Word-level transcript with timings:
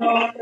Jesus, 0.00 0.35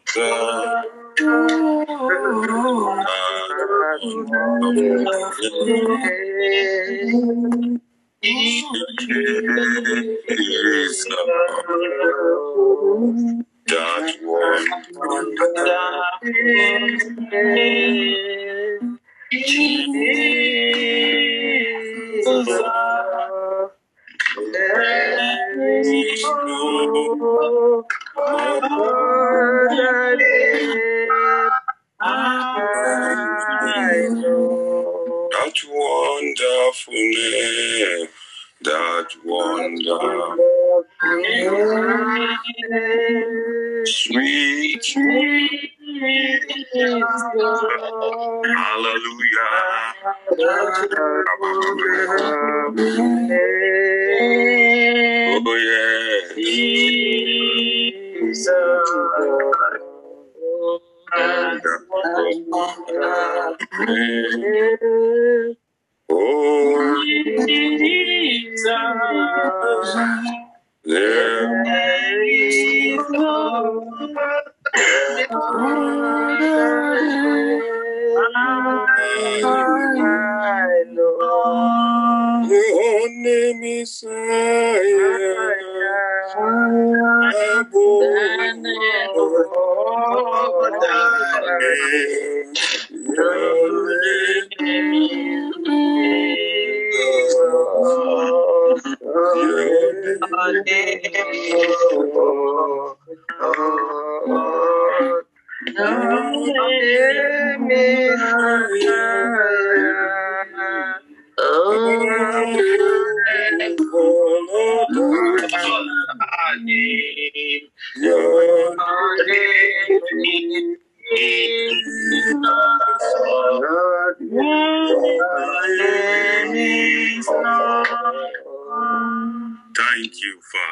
Oh 52.20 53.27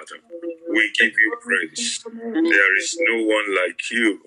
Father. 0.08 0.22
We 0.72 0.92
give 1.00 1.12
you 1.12 1.38
praise. 1.42 2.04
There 2.34 2.78
is 2.78 2.98
no 3.10 3.24
one 3.26 3.56
like 3.56 3.80
you. 3.92 4.22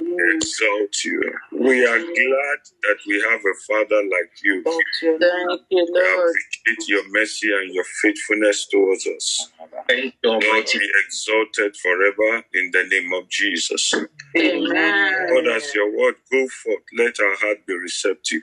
We 0.00 0.34
exalt 0.36 1.04
you. 1.04 1.22
We 1.52 1.86
are 1.86 1.98
glad 1.98 2.60
that 2.82 2.98
we 3.06 3.20
have 3.30 3.40
a 3.40 3.54
Father 3.66 4.02
like 4.02 4.32
you. 4.42 4.62
Thank 4.64 4.84
you, 5.02 5.18
Lord. 5.20 5.60
We 5.70 5.86
Lord. 5.90 6.30
appreciate 6.30 6.88
your 6.88 7.04
mercy 7.10 7.50
and 7.52 7.74
your 7.74 7.84
faithfulness 8.02 8.66
towards 8.68 9.06
us. 9.06 9.52
Thank 9.88 10.14
you, 10.22 10.30
Lord, 10.30 10.44
Almighty. 10.44 10.78
be 10.78 10.90
exalted 11.06 11.76
forever 11.76 12.44
in 12.54 12.70
the 12.72 12.84
name 12.90 13.12
of 13.14 13.28
Jesus. 13.30 13.94
Amen. 14.36 15.28
Lord, 15.30 15.46
as 15.48 15.74
your 15.74 15.96
word 15.96 16.16
go 16.32 16.48
forth, 16.48 16.82
let 16.98 17.20
our 17.20 17.36
heart 17.36 17.66
be 17.66 17.74
receptive. 17.74 18.42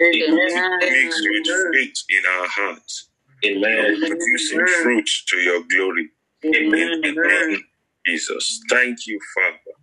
Amen. 0.00 0.78
Mixed 0.80 1.28
with 1.30 1.74
faith 1.74 2.04
in 2.10 2.22
our 2.38 2.48
hearts, 2.48 3.08
Amen. 3.44 4.00
producing 4.00 4.66
fruit 4.82 5.10
to 5.28 5.36
your 5.38 5.62
glory. 5.64 6.10
Amen. 6.44 7.00
the 7.02 7.12
name 7.12 7.64
Jesus. 8.06 8.60
Thank 8.70 9.06
you, 9.06 9.18
Father. 9.34 9.76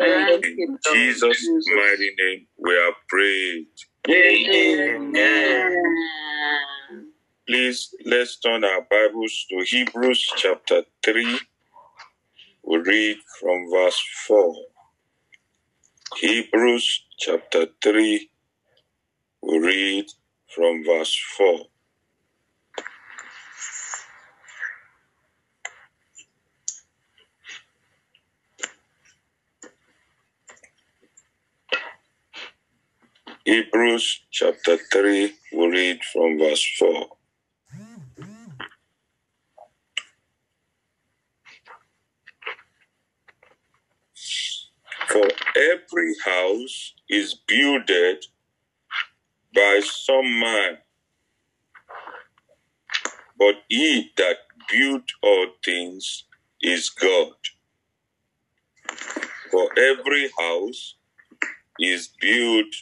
Thank 0.00 0.44
In 0.46 0.58
you, 0.58 0.68
Lord. 0.68 0.96
Jesus' 0.96 1.46
mighty 1.66 2.10
name, 2.18 2.46
we 2.58 2.76
are 2.76 2.94
prayed. 3.08 3.66
Amen. 4.08 5.76
Please 7.48 7.94
let's 8.06 8.38
turn 8.38 8.64
our 8.64 8.86
Bibles 8.90 9.46
to 9.50 9.64
Hebrews 9.64 10.32
chapter 10.36 10.82
3. 11.04 11.40
We 12.64 12.78
read 12.78 13.16
from 13.40 13.70
verse 13.72 14.00
4. 14.28 14.54
Hebrews 16.20 17.04
chapter 17.18 17.66
3. 17.82 18.30
We 19.42 19.58
read 19.58 20.06
from 20.54 20.84
verse 20.84 21.16
4. 21.36 21.60
Hebrews 33.44 34.22
chapter 34.30 34.78
3. 34.92 35.34
We 35.52 35.66
read 35.68 36.00
from 36.12 36.38
verse 36.38 36.64
4. 36.78 37.08
For 45.08 45.28
every 45.56 46.14
house 46.24 46.94
is 47.08 47.34
builded 47.34 48.24
by 49.54 49.80
some 49.84 50.40
man, 50.40 50.78
but 53.38 53.56
he 53.68 54.10
that 54.18 54.38
built 54.70 55.04
all 55.22 55.48
things 55.64 56.24
is 56.62 56.90
God. 56.90 57.34
For 59.50 59.68
every 59.78 60.30
house 60.38 60.96
is 61.80 62.08
built 62.20 62.74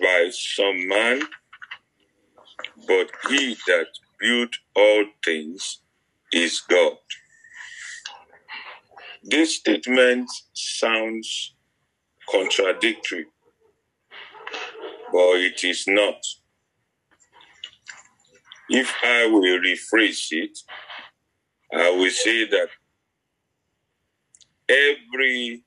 by 0.00 0.30
some 0.32 0.88
man, 0.88 1.22
but 2.86 3.10
he 3.28 3.56
that 3.66 3.86
built 4.20 4.50
all 4.76 5.04
things 5.24 5.80
is 6.32 6.60
God. 6.60 6.96
This 9.22 9.56
statement 9.56 10.30
sounds 10.52 11.54
contradictory, 12.28 13.26
but 15.12 15.36
it 15.36 15.64
is 15.64 15.84
not. 15.86 16.20
If 18.68 18.94
I 19.02 19.26
will 19.26 19.60
rephrase 19.60 20.28
it, 20.30 20.58
I 21.72 21.90
will 21.90 22.10
say 22.10 22.46
that 22.48 22.68
every 24.68 25.62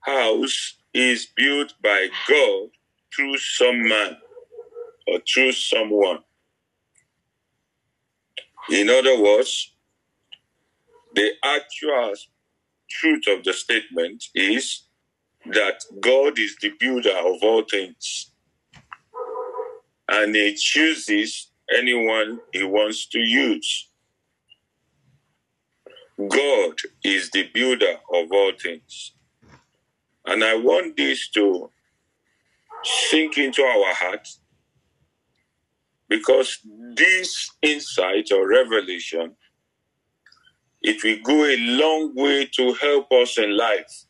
house 0.00 0.76
is 0.92 1.26
built 1.36 1.74
by 1.82 2.08
God 2.28 2.68
through 3.14 3.38
some 3.38 3.88
man 3.88 4.16
or 5.06 5.20
through 5.20 5.52
someone. 5.52 6.18
In 8.70 8.88
other 8.90 9.20
words, 9.20 9.72
the 11.14 11.30
actual 11.44 12.14
truth 12.90 13.24
of 13.28 13.44
the 13.44 13.52
statement 13.52 14.24
is 14.34 14.82
that 15.46 15.84
God 16.00 16.38
is 16.38 16.56
the 16.60 16.72
builder 16.78 17.16
of 17.16 17.42
all 17.42 17.62
things 17.62 18.30
and 20.08 20.34
he 20.34 20.54
chooses 20.54 21.50
anyone 21.76 22.40
he 22.52 22.62
wants 22.62 23.06
to 23.06 23.18
use. 23.18 23.88
God 26.28 26.78
is 27.02 27.30
the 27.30 27.48
builder 27.52 27.96
of 28.12 28.30
all 28.30 28.52
things. 28.60 29.12
And 30.26 30.44
I 30.44 30.54
want 30.56 30.96
this 30.96 31.28
to 31.30 31.70
sink 32.84 33.38
into 33.38 33.62
our 33.62 33.94
hearts 33.94 34.40
because 36.08 36.58
this 36.94 37.50
insight 37.62 38.30
or 38.32 38.48
revelation 38.48 39.34
it 40.82 41.02
will 41.02 41.18
go 41.22 41.44
a 41.46 41.56
long 41.56 42.14
way 42.14 42.46
to 42.54 42.74
help 42.74 43.10
us 43.12 43.38
in 43.38 43.56
life 43.56 44.04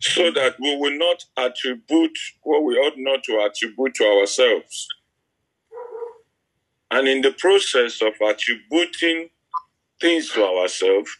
so 0.00 0.30
that 0.30 0.54
we 0.60 0.76
will 0.76 0.96
not 0.96 1.24
attribute 1.36 2.16
what 2.42 2.62
we 2.62 2.76
ought 2.76 2.96
not 2.96 3.24
to 3.24 3.40
attribute 3.40 3.94
to 3.94 4.04
ourselves. 4.04 4.86
And 6.90 7.08
in 7.08 7.20
the 7.20 7.32
process 7.32 8.00
of 8.00 8.14
attributing 8.24 9.30
things 10.00 10.30
to 10.30 10.44
ourselves, 10.44 11.10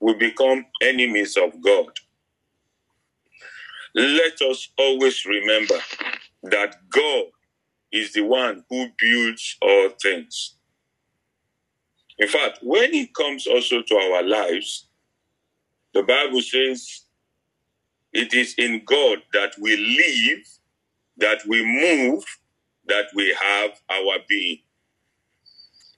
we 0.00 0.14
become 0.14 0.64
enemies 0.80 1.36
of 1.36 1.60
God. 1.62 1.90
Let 3.94 4.40
us 4.42 4.70
always 4.78 5.24
remember 5.26 5.78
that 6.44 6.76
God 6.90 7.24
is 7.92 8.12
the 8.12 8.22
one 8.22 8.64
who 8.70 8.88
builds 8.98 9.56
all 9.60 9.90
things. 10.00 10.56
In 12.18 12.28
fact, 12.28 12.60
when 12.62 12.94
it 12.94 13.14
comes 13.14 13.46
also 13.46 13.82
to 13.82 13.94
our 13.96 14.22
lives, 14.22 14.86
the 15.92 16.02
Bible 16.02 16.40
says 16.40 17.02
it 18.12 18.32
is 18.32 18.54
in 18.56 18.82
God 18.86 19.18
that 19.34 19.52
we 19.60 19.76
live, 19.76 20.46
that 21.18 21.40
we 21.46 21.62
move, 21.62 22.24
that 22.86 23.06
we 23.14 23.36
have 23.40 23.72
our 23.90 24.18
being. 24.28 24.58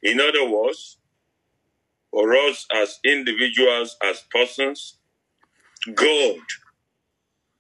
In 0.03 0.21
other 0.21 0.49
words, 0.49 0.99
for 2.11 2.35
us 2.35 2.67
as 2.75 2.99
individuals, 3.05 3.97
as 4.03 4.25
persons, 4.33 4.99
God 5.95 6.39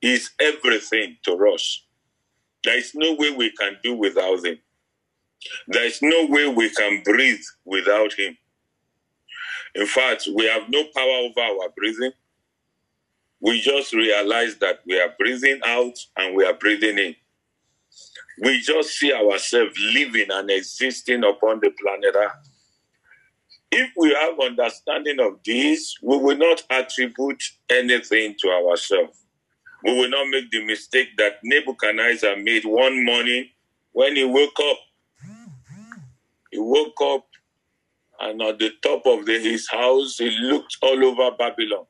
is 0.08 0.30
everything 0.40 1.16
to 1.24 1.32
us. 1.54 1.84
There 2.64 2.76
is 2.78 2.92
no 2.94 3.14
way 3.14 3.30
we 3.30 3.50
can 3.50 3.76
do 3.82 3.94
without 3.94 4.44
Him. 4.44 4.58
There 5.68 5.84
is 5.84 6.00
no 6.02 6.26
way 6.26 6.48
we 6.48 6.70
can 6.70 7.02
breathe 7.04 7.44
without 7.64 8.12
Him. 8.14 8.36
In 9.74 9.86
fact, 9.86 10.28
we 10.34 10.46
have 10.46 10.68
no 10.68 10.84
power 10.94 11.10
over 11.10 11.40
our 11.40 11.68
breathing. 11.76 12.12
We 13.40 13.60
just 13.60 13.92
realize 13.92 14.56
that 14.56 14.80
we 14.86 14.98
are 14.98 15.12
breathing 15.18 15.60
out 15.66 15.98
and 16.16 16.34
we 16.34 16.44
are 16.46 16.54
breathing 16.54 16.98
in. 16.98 17.14
We 18.42 18.60
just 18.60 18.90
see 18.90 19.12
ourselves 19.12 19.78
living 19.92 20.28
and 20.30 20.50
existing 20.50 21.24
upon 21.24 21.60
the 21.60 21.70
planet 21.70 22.14
Earth. 22.16 22.50
If 23.70 23.90
we 23.96 24.14
have 24.14 24.38
understanding 24.40 25.20
of 25.20 25.40
this, 25.44 25.96
we 26.02 26.16
will 26.16 26.36
not 26.36 26.62
attribute 26.70 27.42
anything 27.68 28.36
to 28.40 28.48
ourselves. 28.48 29.23
We 29.84 29.92
will 29.92 30.08
not 30.08 30.28
make 30.30 30.50
the 30.50 30.64
mistake 30.64 31.16
that 31.18 31.40
Nebuchadnezzar 31.42 32.36
made 32.36 32.64
one 32.64 33.04
morning 33.04 33.50
when 33.92 34.16
he 34.16 34.24
woke 34.24 34.58
up. 34.60 34.78
He 36.50 36.58
woke 36.58 37.00
up 37.02 37.26
and 38.20 38.40
at 38.42 38.58
the 38.58 38.70
top 38.82 39.06
of 39.06 39.26
the, 39.26 39.38
his 39.38 39.68
house, 39.68 40.18
he 40.18 40.30
looked 40.30 40.78
all 40.82 41.04
over 41.04 41.36
Babylon. 41.36 41.84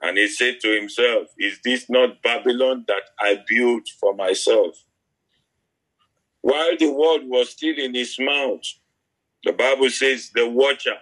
And 0.00 0.18
he 0.18 0.28
said 0.28 0.60
to 0.60 0.74
himself, 0.74 1.28
Is 1.38 1.58
this 1.64 1.88
not 1.88 2.22
Babylon 2.22 2.84
that 2.88 3.02
I 3.18 3.42
built 3.48 3.88
for 4.00 4.14
myself? 4.14 4.76
While 6.40 6.76
the 6.78 6.92
word 6.92 7.22
was 7.24 7.50
still 7.50 7.76
in 7.76 7.94
his 7.94 8.16
mouth, 8.18 8.62
the 9.44 9.52
Bible 9.52 9.90
says 9.90 10.30
the 10.34 10.48
watcher, 10.48 10.96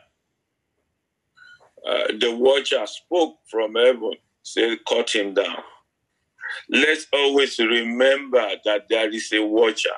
uh, 1.86 2.06
the 2.18 2.34
watcher 2.34 2.86
spoke 2.86 3.38
from 3.50 3.74
heaven, 3.74 4.12
said, 4.42 4.78
Cut 4.88 5.14
him 5.14 5.34
down. 5.34 5.62
Let's 6.68 7.06
always 7.12 7.58
remember 7.58 8.48
that 8.64 8.86
there 8.88 9.10
is 9.12 9.32
a 9.32 9.44
watcher. 9.44 9.90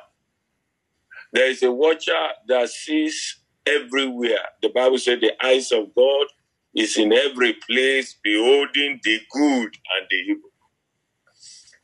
There 1.32 1.50
is 1.50 1.62
a 1.62 1.72
watcher 1.72 2.28
that 2.48 2.70
sees 2.70 3.36
everywhere. 3.66 4.44
The 4.62 4.70
Bible 4.70 4.98
said 4.98 5.20
the 5.20 5.32
eyes 5.44 5.72
of 5.72 5.94
God 5.94 6.26
is 6.74 6.96
in 6.96 7.12
every 7.12 7.54
place, 7.68 8.16
beholding 8.22 9.00
the 9.02 9.20
good 9.30 9.76
and 9.76 10.06
the 10.10 10.16
evil. 10.16 10.50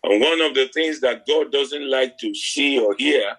And 0.04 0.20
one 0.20 0.40
of 0.42 0.54
the 0.54 0.68
things 0.68 1.00
that 1.00 1.26
God 1.26 1.52
doesn't 1.52 1.90
like 1.90 2.18
to 2.18 2.34
see 2.34 2.78
or 2.78 2.94
hear 2.98 3.36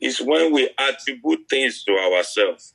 is 0.00 0.20
when 0.20 0.52
we 0.52 0.70
attribute 0.78 1.40
things 1.48 1.84
to 1.84 1.92
ourselves. 1.92 2.74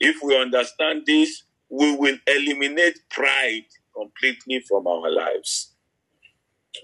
If 0.00 0.16
we 0.22 0.38
understand 0.40 1.04
this, 1.06 1.44
we 1.68 1.96
will 1.96 2.18
eliminate 2.26 2.98
pride 3.10 3.66
completely 3.96 4.60
from 4.68 4.86
our 4.86 5.10
lives. 5.10 5.75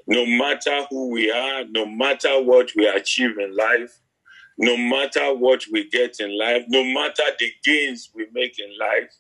No 0.07 0.27
matter 0.27 0.87
who 0.91 1.11
we 1.11 1.31
are, 1.31 1.65
no 1.65 1.87
matter 1.87 2.43
what 2.43 2.71
we 2.77 2.87
achieve 2.87 3.39
in 3.39 3.57
life, 3.57 3.99
no 4.59 4.77
matter 4.77 5.35
what 5.35 5.65
we 5.73 5.89
get 5.89 6.21
in 6.21 6.39
life, 6.39 6.65
no 6.69 6.85
matter 6.85 7.25
the 7.39 7.51
gains 7.65 8.11
we 8.15 8.27
make 8.33 8.59
in 8.59 8.71
life, 8.79 9.13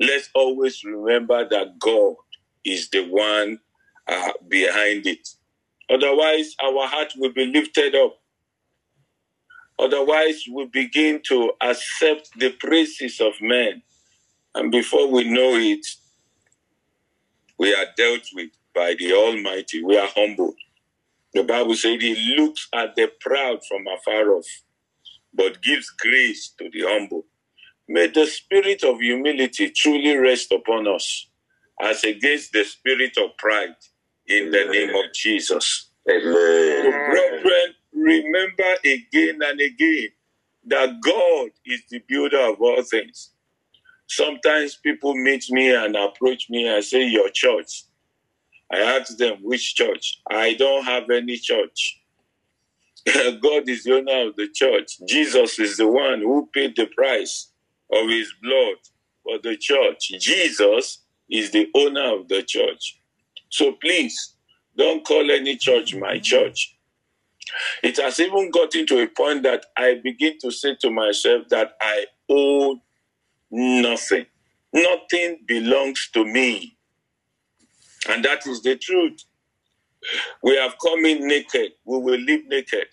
let's 0.00 0.28
always 0.34 0.82
remember 0.84 1.48
that 1.48 1.78
God 1.78 2.14
is 2.64 2.88
the 2.90 3.08
one 3.08 3.60
uh, 4.08 4.32
behind 4.48 5.06
it. 5.06 5.28
Otherwise, 5.88 6.54
our 6.62 6.86
heart 6.86 7.12
will 7.16 7.32
be 7.32 7.46
lifted 7.46 7.94
up. 7.94 8.18
Otherwise, 9.78 10.44
we 10.52 10.66
begin 10.66 11.20
to 11.28 11.52
accept 11.60 12.30
the 12.38 12.50
praises 12.50 13.20
of 13.20 13.34
men. 13.40 13.82
And 14.54 14.72
before 14.72 15.10
we 15.10 15.24
know 15.24 15.56
it, 15.56 15.86
we 17.58 17.74
are 17.74 17.86
dealt 17.96 18.26
with 18.34 18.50
by 18.76 18.94
the 18.98 19.14
Almighty. 19.14 19.82
We 19.82 19.98
are 19.98 20.08
humble. 20.14 20.54
The 21.34 21.42
Bible 21.42 21.74
said 21.74 22.02
he 22.02 22.36
looks 22.38 22.68
at 22.74 22.94
the 22.94 23.10
proud 23.20 23.60
from 23.66 23.86
afar 23.88 24.32
off, 24.32 24.46
but 25.34 25.62
gives 25.62 25.90
grace 25.90 26.52
to 26.58 26.70
the 26.70 26.82
humble. 26.82 27.24
May 27.88 28.08
the 28.08 28.26
spirit 28.26 28.84
of 28.84 29.00
humility 29.00 29.70
truly 29.70 30.16
rest 30.16 30.52
upon 30.52 30.88
us 30.88 31.28
as 31.80 32.04
against 32.04 32.52
the 32.52 32.64
spirit 32.64 33.16
of 33.18 33.36
pride 33.38 33.76
in 34.26 34.50
the 34.50 34.66
name 34.66 34.90
of 34.94 35.12
Jesus. 35.14 35.90
Amen. 36.10 36.22
So, 36.84 36.90
brethren, 37.12 37.74
remember 37.92 38.74
again 38.84 39.40
and 39.42 39.60
again 39.60 40.08
that 40.66 41.00
God 41.02 41.50
is 41.64 41.82
the 41.90 42.02
builder 42.08 42.40
of 42.40 42.60
all 42.60 42.82
things. 42.82 43.30
Sometimes 44.08 44.76
people 44.76 45.14
meet 45.14 45.44
me 45.50 45.74
and 45.74 45.96
approach 45.96 46.50
me 46.50 46.68
and 46.68 46.84
say, 46.84 47.04
Your 47.06 47.30
church. 47.30 47.84
I 48.72 48.80
ask 48.80 49.16
them, 49.18 49.38
Which 49.42 49.74
church? 49.76 50.20
I 50.30 50.54
don't 50.54 50.84
have 50.84 51.10
any 51.10 51.38
church. 51.38 52.00
God 53.06 53.68
is 53.68 53.84
the 53.84 53.94
owner 53.96 54.28
of 54.28 54.36
the 54.36 54.48
church. 54.54 54.98
Jesus 55.08 55.58
is 55.58 55.76
the 55.78 55.88
one 55.88 56.20
who 56.20 56.48
paid 56.54 56.76
the 56.76 56.86
price 56.86 57.52
of 57.92 58.08
his 58.10 58.32
blood 58.42 58.76
for 59.24 59.38
the 59.42 59.56
church. 59.56 60.10
Jesus 60.20 61.00
is 61.30 61.52
the 61.52 61.68
owner 61.74 62.20
of 62.20 62.28
the 62.28 62.42
church. 62.42 63.00
So 63.50 63.72
please 63.72 64.34
Don't 64.76 65.04
call 65.06 65.30
any 65.30 65.56
church 65.56 65.94
my 65.94 66.18
church. 66.18 66.76
It 67.82 67.98
has 67.98 68.20
even 68.20 68.50
gotten 68.50 68.86
to 68.88 69.02
a 69.02 69.08
point 69.08 69.44
that 69.44 69.66
I 69.76 69.96
begin 70.02 70.38
to 70.42 70.50
say 70.52 70.76
to 70.82 70.90
myself 70.90 71.48
that 71.50 71.72
I 71.80 72.06
owe 72.30 72.80
nothing. 73.50 74.26
Nothing 74.72 75.40
belongs 75.46 76.10
to 76.14 76.24
me. 76.24 76.75
And 78.08 78.24
that 78.24 78.46
is 78.46 78.62
the 78.62 78.76
truth. 78.76 79.24
We 80.42 80.56
have 80.56 80.76
come 80.82 81.04
in 81.04 81.26
naked, 81.26 81.72
we 81.84 81.98
will 81.98 82.20
live 82.20 82.46
naked. 82.46 82.88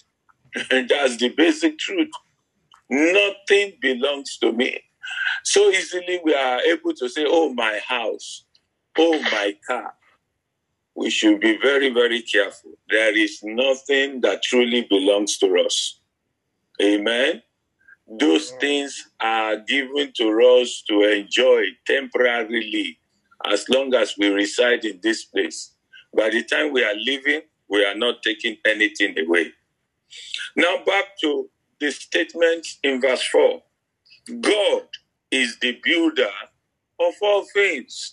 And 0.71 0.87
that's 0.89 1.17
the 1.17 1.29
basic 1.29 1.77
truth. 1.79 2.11
Nothing 2.89 3.73
belongs 3.81 4.37
to 4.37 4.51
me. 4.51 4.79
So 5.43 5.69
easily 5.69 6.19
we 6.23 6.33
are 6.33 6.61
able 6.61 6.93
to 6.93 7.09
say, 7.09 7.25
Oh, 7.27 7.53
my 7.53 7.79
house, 7.87 8.45
oh, 8.97 9.19
my 9.23 9.55
car. 9.67 9.93
We 10.95 11.09
should 11.09 11.39
be 11.39 11.57
very, 11.57 11.89
very 11.89 12.21
careful. 12.21 12.73
There 12.89 13.17
is 13.17 13.39
nothing 13.43 14.21
that 14.21 14.43
truly 14.43 14.85
belongs 14.89 15.37
to 15.39 15.47
us. 15.65 15.99
Amen. 16.81 17.41
Those 18.07 18.51
things 18.51 19.09
are 19.19 19.57
given 19.57 20.11
to 20.17 20.61
us 20.61 20.83
to 20.87 21.01
enjoy 21.03 21.65
temporarily 21.87 22.99
as 23.45 23.67
long 23.69 23.93
as 23.93 24.15
we 24.17 24.29
reside 24.29 24.85
in 24.85 24.99
this 25.01 25.25
place. 25.25 25.73
By 26.15 26.29
the 26.29 26.43
time 26.43 26.71
we 26.71 26.83
are 26.83 26.95
leaving, 26.95 27.41
we 27.69 27.85
are 27.85 27.95
not 27.95 28.21
taking 28.23 28.57
anything 28.65 29.17
away. 29.19 29.51
Now, 30.55 30.77
back 30.85 31.17
to 31.21 31.49
the 31.79 31.91
statement 31.91 32.67
in 32.83 33.01
verse 33.01 33.23
4 33.27 33.61
God 34.41 34.83
is 35.31 35.57
the 35.59 35.79
builder 35.83 36.29
of 36.99 37.13
all 37.21 37.45
things. 37.53 38.11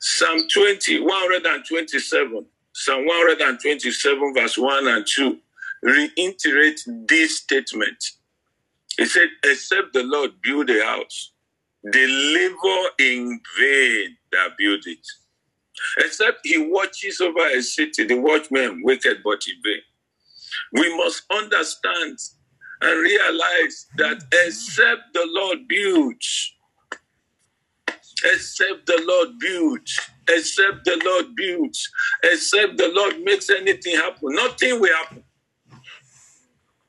Psalm 0.00 0.40
20, 0.52 1.00
127, 1.00 2.46
Psalm 2.74 3.06
127, 3.06 4.34
verse 4.34 4.58
1 4.58 4.88
and 4.88 5.06
2 5.06 5.38
reiterate 5.82 6.80
this 6.86 7.38
statement. 7.38 8.04
He 8.96 9.06
said, 9.06 9.28
Except 9.44 9.92
the 9.92 10.02
Lord 10.02 10.32
build 10.42 10.70
a 10.70 10.84
house, 10.84 11.32
they 11.92 12.06
labor 12.06 12.88
in 13.00 13.40
vain 13.58 14.16
that 14.32 14.50
build 14.58 14.82
it. 14.86 15.06
Except 15.98 16.40
he 16.44 16.58
watches 16.58 17.20
over 17.20 17.46
a 17.48 17.62
city, 17.62 18.04
the 18.04 18.16
watchman 18.16 18.82
wicked 18.84 19.18
but 19.24 19.44
in 19.48 19.62
vain. 19.64 19.82
We 20.72 20.96
must 20.98 21.24
understand 21.32 22.18
and 22.82 23.00
realize 23.02 23.86
that 23.98 24.22
except 24.46 25.14
the 25.14 25.26
Lord 25.28 25.68
builds, 25.68 26.54
except 28.24 28.86
the 28.86 29.02
Lord 29.06 29.38
builds, 29.40 30.00
except 30.30 30.86
the 30.86 31.02
Lord 31.04 31.36
builds, 31.36 31.90
except 32.24 32.78
the 32.78 32.90
Lord 32.94 33.20
makes 33.22 33.50
anything 33.50 33.96
happen, 33.96 34.34
nothing 34.34 34.80
will 34.80 34.94
happen. 34.96 35.23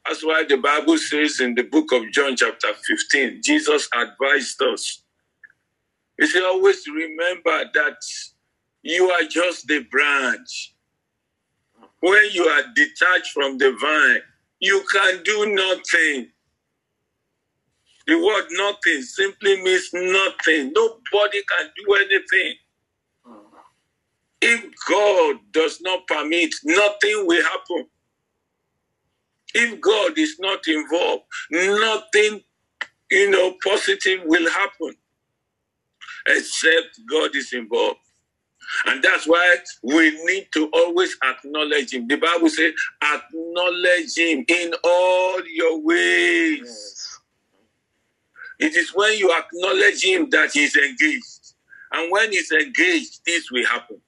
That's 0.08 0.24
why 0.24 0.46
the 0.48 0.58
Bible 0.58 0.98
says 0.98 1.40
in 1.40 1.56
the 1.56 1.64
book 1.64 1.92
of 1.94 2.12
John, 2.12 2.36
chapter 2.36 2.70
15, 2.74 3.42
Jesus 3.44 3.90
advised 3.96 4.62
us. 4.62 5.04
He 6.20 6.28
said, 6.28 6.44
always 6.44 6.88
remember 6.88 7.66
that 7.74 7.98
you 8.84 9.10
are 9.10 9.24
just 9.30 9.68
the 9.68 9.84
branch. 9.92 10.74
When 12.02 12.24
you 12.34 12.46
are 12.46 12.64
detached 12.76 13.32
from 13.34 13.58
the 13.58 13.76
vine, 13.82 14.22
you 14.60 14.84
can 14.92 15.24
do 15.24 15.54
nothing. 15.56 16.32
The 18.08 18.16
word 18.16 18.46
nothing 18.52 19.02
simply 19.02 19.62
means 19.64 19.90
nothing. 19.94 20.72
Nobody 20.76 21.42
can 21.50 21.70
do 21.76 21.96
anything. 21.96 22.56
If 24.42 24.66
God 24.90 25.38
does 25.52 25.82
not 25.82 26.08
permit, 26.08 26.54
nothing 26.64 27.26
will 27.28 27.44
happen. 27.44 27.88
If 29.56 29.82
God 29.82 30.20
is 30.20 30.38
not 30.40 30.68
involved, 30.68 31.24
nothing, 31.52 32.42
you 33.12 33.32
know, 33.32 33.56
positive 33.64 34.22
will 34.26 34.50
happen 34.52 34.96
except 36.28 37.00
God 37.10 37.36
is 37.36 37.54
involved. 37.54 38.00
And 38.88 39.04
that's 39.04 39.28
why 39.28 39.56
we 39.84 40.12
need 40.26 40.48
to 40.54 40.70
always 40.74 41.16
acknowledge 41.24 41.94
Him. 41.94 42.08
The 42.08 42.18
Bible 42.18 42.50
says, 42.50 42.74
acknowledge 43.04 44.18
Him 44.18 44.46
in 44.48 44.74
all 44.84 45.42
your 45.48 45.82
ways. 45.82 46.62
Yes. 46.64 47.20
It 48.60 48.76
is 48.76 48.92
when 48.96 49.18
you 49.18 49.34
acknowledge 49.34 50.04
Him 50.04 50.30
that 50.32 50.52
He's 50.54 50.76
engaged. 50.76 51.54
And 51.94 52.12
when 52.12 52.32
He's 52.32 52.52
engaged, 52.52 53.22
this 53.26 53.52
will 53.52 53.66
happen. 53.68 54.02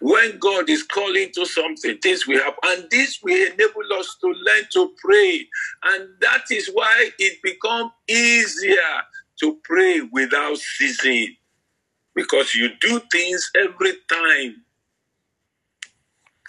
When 0.00 0.38
God 0.38 0.70
is 0.70 0.82
calling 0.84 1.30
to 1.34 1.46
something, 1.46 1.98
this 2.02 2.26
will 2.26 2.40
happen. 2.42 2.58
And 2.66 2.90
this 2.90 3.20
will 3.22 3.52
enable 3.52 3.92
us 3.98 4.16
to 4.20 4.28
learn 4.28 4.64
to 4.74 4.94
pray. 5.02 5.48
And 5.84 6.10
that 6.20 6.44
is 6.50 6.70
why 6.72 7.10
it 7.18 7.42
becomes 7.42 7.92
easier 8.08 8.76
to 9.40 9.58
pray 9.64 10.02
without 10.12 10.58
ceasing. 10.58 11.36
Because 12.14 12.54
you 12.54 12.70
do 12.80 13.00
things 13.12 13.50
every 13.56 13.94
time. 14.10 14.56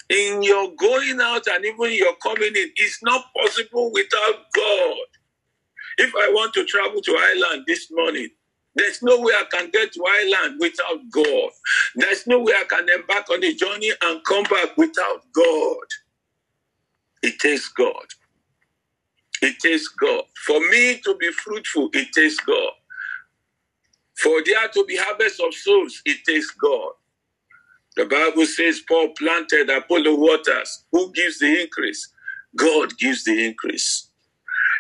In 0.10 0.44
your 0.44 0.74
going 0.76 1.20
out 1.22 1.48
and 1.48 1.66
even 1.66 1.94
your 1.94 2.16
coming 2.18 2.56
in, 2.56 2.72
it's 2.78 3.04
not 3.04 3.26
possible 3.36 3.92
without 3.94 4.52
God. 4.56 4.98
If 5.98 6.14
I 6.16 6.30
want 6.32 6.54
to 6.56 6.66
travel 6.66 7.02
to 7.02 7.12
Ireland 7.18 7.66
this 7.68 7.90
morning, 7.92 8.30
there's 8.76 9.04
no 9.04 9.20
way 9.22 9.34
I 9.34 9.46
can 9.52 9.70
get 9.72 9.94
to 9.94 10.06
Ireland 10.06 10.58
without 10.60 11.00
God. 11.12 11.52
There's 11.96 12.28
no 12.28 12.40
way 12.40 12.54
I 12.54 12.66
can 12.70 12.88
embark 12.90 13.30
on 13.30 13.44
a 13.44 13.54
journey 13.54 13.92
and 14.02 14.24
come 14.26 14.44
back 14.44 14.78
without 14.78 15.24
God. 15.34 15.88
It 17.24 17.40
takes 17.40 17.70
God. 17.70 18.06
It 19.42 19.60
takes 19.60 19.88
God. 19.90 20.24
For 20.46 20.60
me 20.70 21.00
to 21.06 21.16
be 21.20 21.32
fruitful, 21.32 21.90
it 21.94 22.10
takes 22.14 22.38
God. 22.38 22.74
For 24.18 24.42
there 24.46 24.68
to 24.70 24.86
be 24.86 24.98
harvest 24.98 25.42
of 25.42 25.54
souls, 25.54 26.02
it 26.06 26.20
takes 26.28 26.52
God. 26.52 26.92
The 27.98 28.06
Bible 28.06 28.46
says 28.48 28.82
Paul 28.88 29.10
planted 29.18 29.70
Apollo 29.70 30.16
waters. 30.16 30.86
Who 30.92 31.12
gives 31.14 31.40
the 31.40 31.62
increase? 31.64 32.10
God 32.56 32.98
gives 32.98 33.26
the 33.26 33.46
increase. 33.46 34.11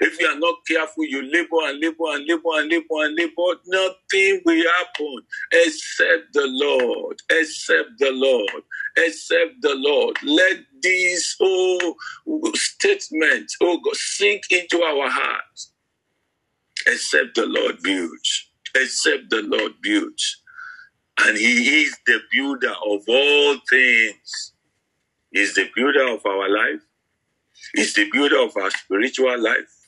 If 0.01 0.19
you 0.19 0.27
are 0.27 0.39
not 0.39 0.55
careful, 0.67 1.05
you 1.05 1.21
labor 1.23 1.61
and 1.65 1.79
labor 1.79 2.05
and 2.15 2.27
labor 2.27 2.49
and 2.55 2.69
labor 2.71 3.05
and 3.05 3.15
labor, 3.15 3.61
nothing 3.67 4.41
will 4.45 4.65
happen 4.77 5.21
except 5.53 6.33
the 6.33 6.47
Lord, 6.47 7.21
except 7.29 7.99
the 7.99 8.11
Lord, 8.11 8.63
except 8.97 9.61
the 9.61 9.75
Lord. 9.75 10.17
Let 10.23 10.57
these 10.81 11.37
oh, 11.41 11.97
statements, 12.55 13.57
oh 13.61 13.79
God, 13.85 13.95
sink 13.95 14.43
into 14.51 14.81
our 14.83 15.09
hearts. 15.09 15.71
Except 16.87 17.35
the 17.35 17.45
Lord 17.45 17.83
builds, 17.83 18.49
except 18.75 19.29
the 19.29 19.43
Lord 19.43 19.73
builds. 19.83 20.41
And 21.19 21.37
He 21.37 21.83
is 21.83 21.97
the 22.07 22.19
builder 22.31 22.71
of 22.71 23.03
all 23.07 23.57
things. 23.69 24.53
He's 25.31 25.55
the 25.55 25.69
builder 25.75 26.07
of 26.13 26.25
our 26.25 26.49
life. 26.49 26.81
He's 27.75 27.93
the 27.93 28.09
builder 28.11 28.41
of 28.41 28.57
our 28.57 28.71
spiritual 28.71 29.41
life. 29.41 29.80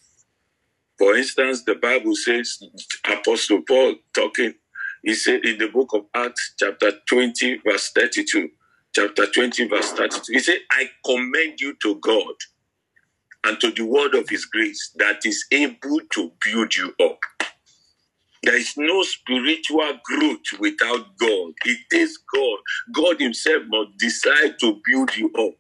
For 1.03 1.17
instance, 1.17 1.63
the 1.65 1.75
Bible 1.75 2.15
says, 2.15 2.63
Apostle 3.12 3.62
Paul 3.67 3.95
talking, 4.13 4.53
he 5.03 5.13
said 5.15 5.43
in 5.43 5.57
the 5.57 5.67
book 5.67 5.89
of 5.93 6.05
Acts, 6.15 6.53
chapter 6.57 6.93
20, 7.10 7.60
verse 7.67 7.91
32, 7.93 8.48
chapter 8.95 9.25
20, 9.27 9.67
verse 9.67 9.91
32, 9.91 10.31
he 10.31 10.39
said, 10.39 10.60
I 10.72 10.89
commend 11.05 11.60
you 11.60 11.75
to 11.81 11.95
God 11.95 12.36
and 13.43 13.60
to 13.60 13.72
the 13.72 13.83
word 13.86 14.15
of 14.15 14.29
his 14.29 14.45
grace 14.45 14.91
that 14.95 15.25
is 15.25 15.43
able 15.51 16.00
to 16.13 16.31
build 16.45 16.74
you 16.77 16.95
up. 17.01 17.19
There 18.43 18.55
is 18.55 18.74
no 18.77 19.03
spiritual 19.03 20.00
growth 20.05 20.60
without 20.62 21.17
God. 21.17 21.51
It 21.65 21.79
is 21.91 22.17
God. 22.33 22.60
God 22.93 23.19
Himself 23.19 23.63
must 23.67 23.98
decide 23.98 24.57
to 24.62 24.81
build 24.86 25.17
you 25.17 25.27
up. 25.38 25.55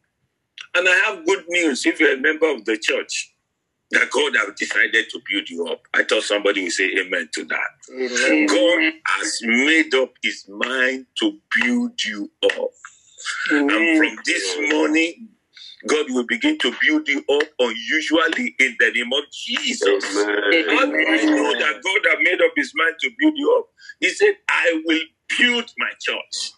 And 0.75 0.87
I 0.87 0.95
have 1.05 1.25
good 1.25 1.43
news 1.49 1.85
if 1.85 1.99
you're 1.99 2.15
a 2.15 2.21
member 2.21 2.49
of 2.49 2.65
the 2.65 2.77
church 2.77 3.32
that 3.93 4.09
God 4.11 4.35
have 4.35 4.55
decided 4.55 5.09
to 5.09 5.21
build 5.29 5.49
you 5.49 5.67
up. 5.67 5.81
I 5.93 6.03
thought 6.03 6.23
somebody 6.23 6.63
would 6.63 6.71
say 6.71 6.91
amen 6.99 7.29
to 7.33 7.45
that. 7.45 7.69
Amen. 7.91 8.47
God 8.47 8.93
has 9.05 9.39
made 9.43 9.93
up 9.95 10.11
his 10.21 10.45
mind 10.49 11.05
to 11.19 11.39
build 11.61 12.03
you 12.03 12.31
up. 12.43 12.69
Amen. 13.51 13.69
And 13.69 13.97
from 13.97 14.23
this 14.25 14.57
morning, 14.71 15.29
God 15.87 16.05
will 16.09 16.25
begin 16.25 16.57
to 16.59 16.73
build 16.81 17.07
you 17.07 17.19
up 17.19 17.47
unusually 17.59 18.55
in 18.59 18.75
the 18.79 18.91
name 18.93 19.11
of 19.13 19.23
Jesus. 19.31 20.03
Amen. 20.17 20.69
How 20.69 20.85
do 20.85 20.95
I 20.95 21.25
know 21.25 21.53
that 21.59 21.81
God 21.83 22.09
have 22.09 22.19
made 22.21 22.41
up 22.41 22.51
his 22.55 22.71
mind 22.75 22.95
to 23.01 23.09
build 23.19 23.33
you 23.35 23.55
up? 23.59 23.65
He 23.99 24.09
said, 24.09 24.33
I 24.49 24.81
will 24.85 25.01
build 25.37 25.69
my 25.77 25.89
church. 25.99 26.51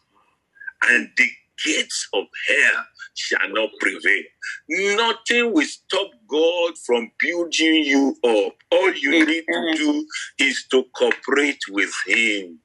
And 0.88 1.10
the 1.18 1.30
gates 1.64 2.08
of 2.14 2.26
hell 2.48 2.86
shall 3.16 3.50
not 3.50 3.70
prevail. 3.80 4.24
Nothing 4.70 5.54
will 5.54 5.66
stop 5.66 6.12
God 6.30 6.78
from 6.86 7.12
building 7.20 7.84
you 7.86 8.16
up. 8.24 8.54
All 8.72 8.94
you 8.94 9.26
need 9.26 9.46
to 9.48 9.74
do 9.76 10.08
is 10.40 10.66
to 10.72 10.84
cooperate 10.96 11.62
with 11.70 11.94
Him. 12.08 12.60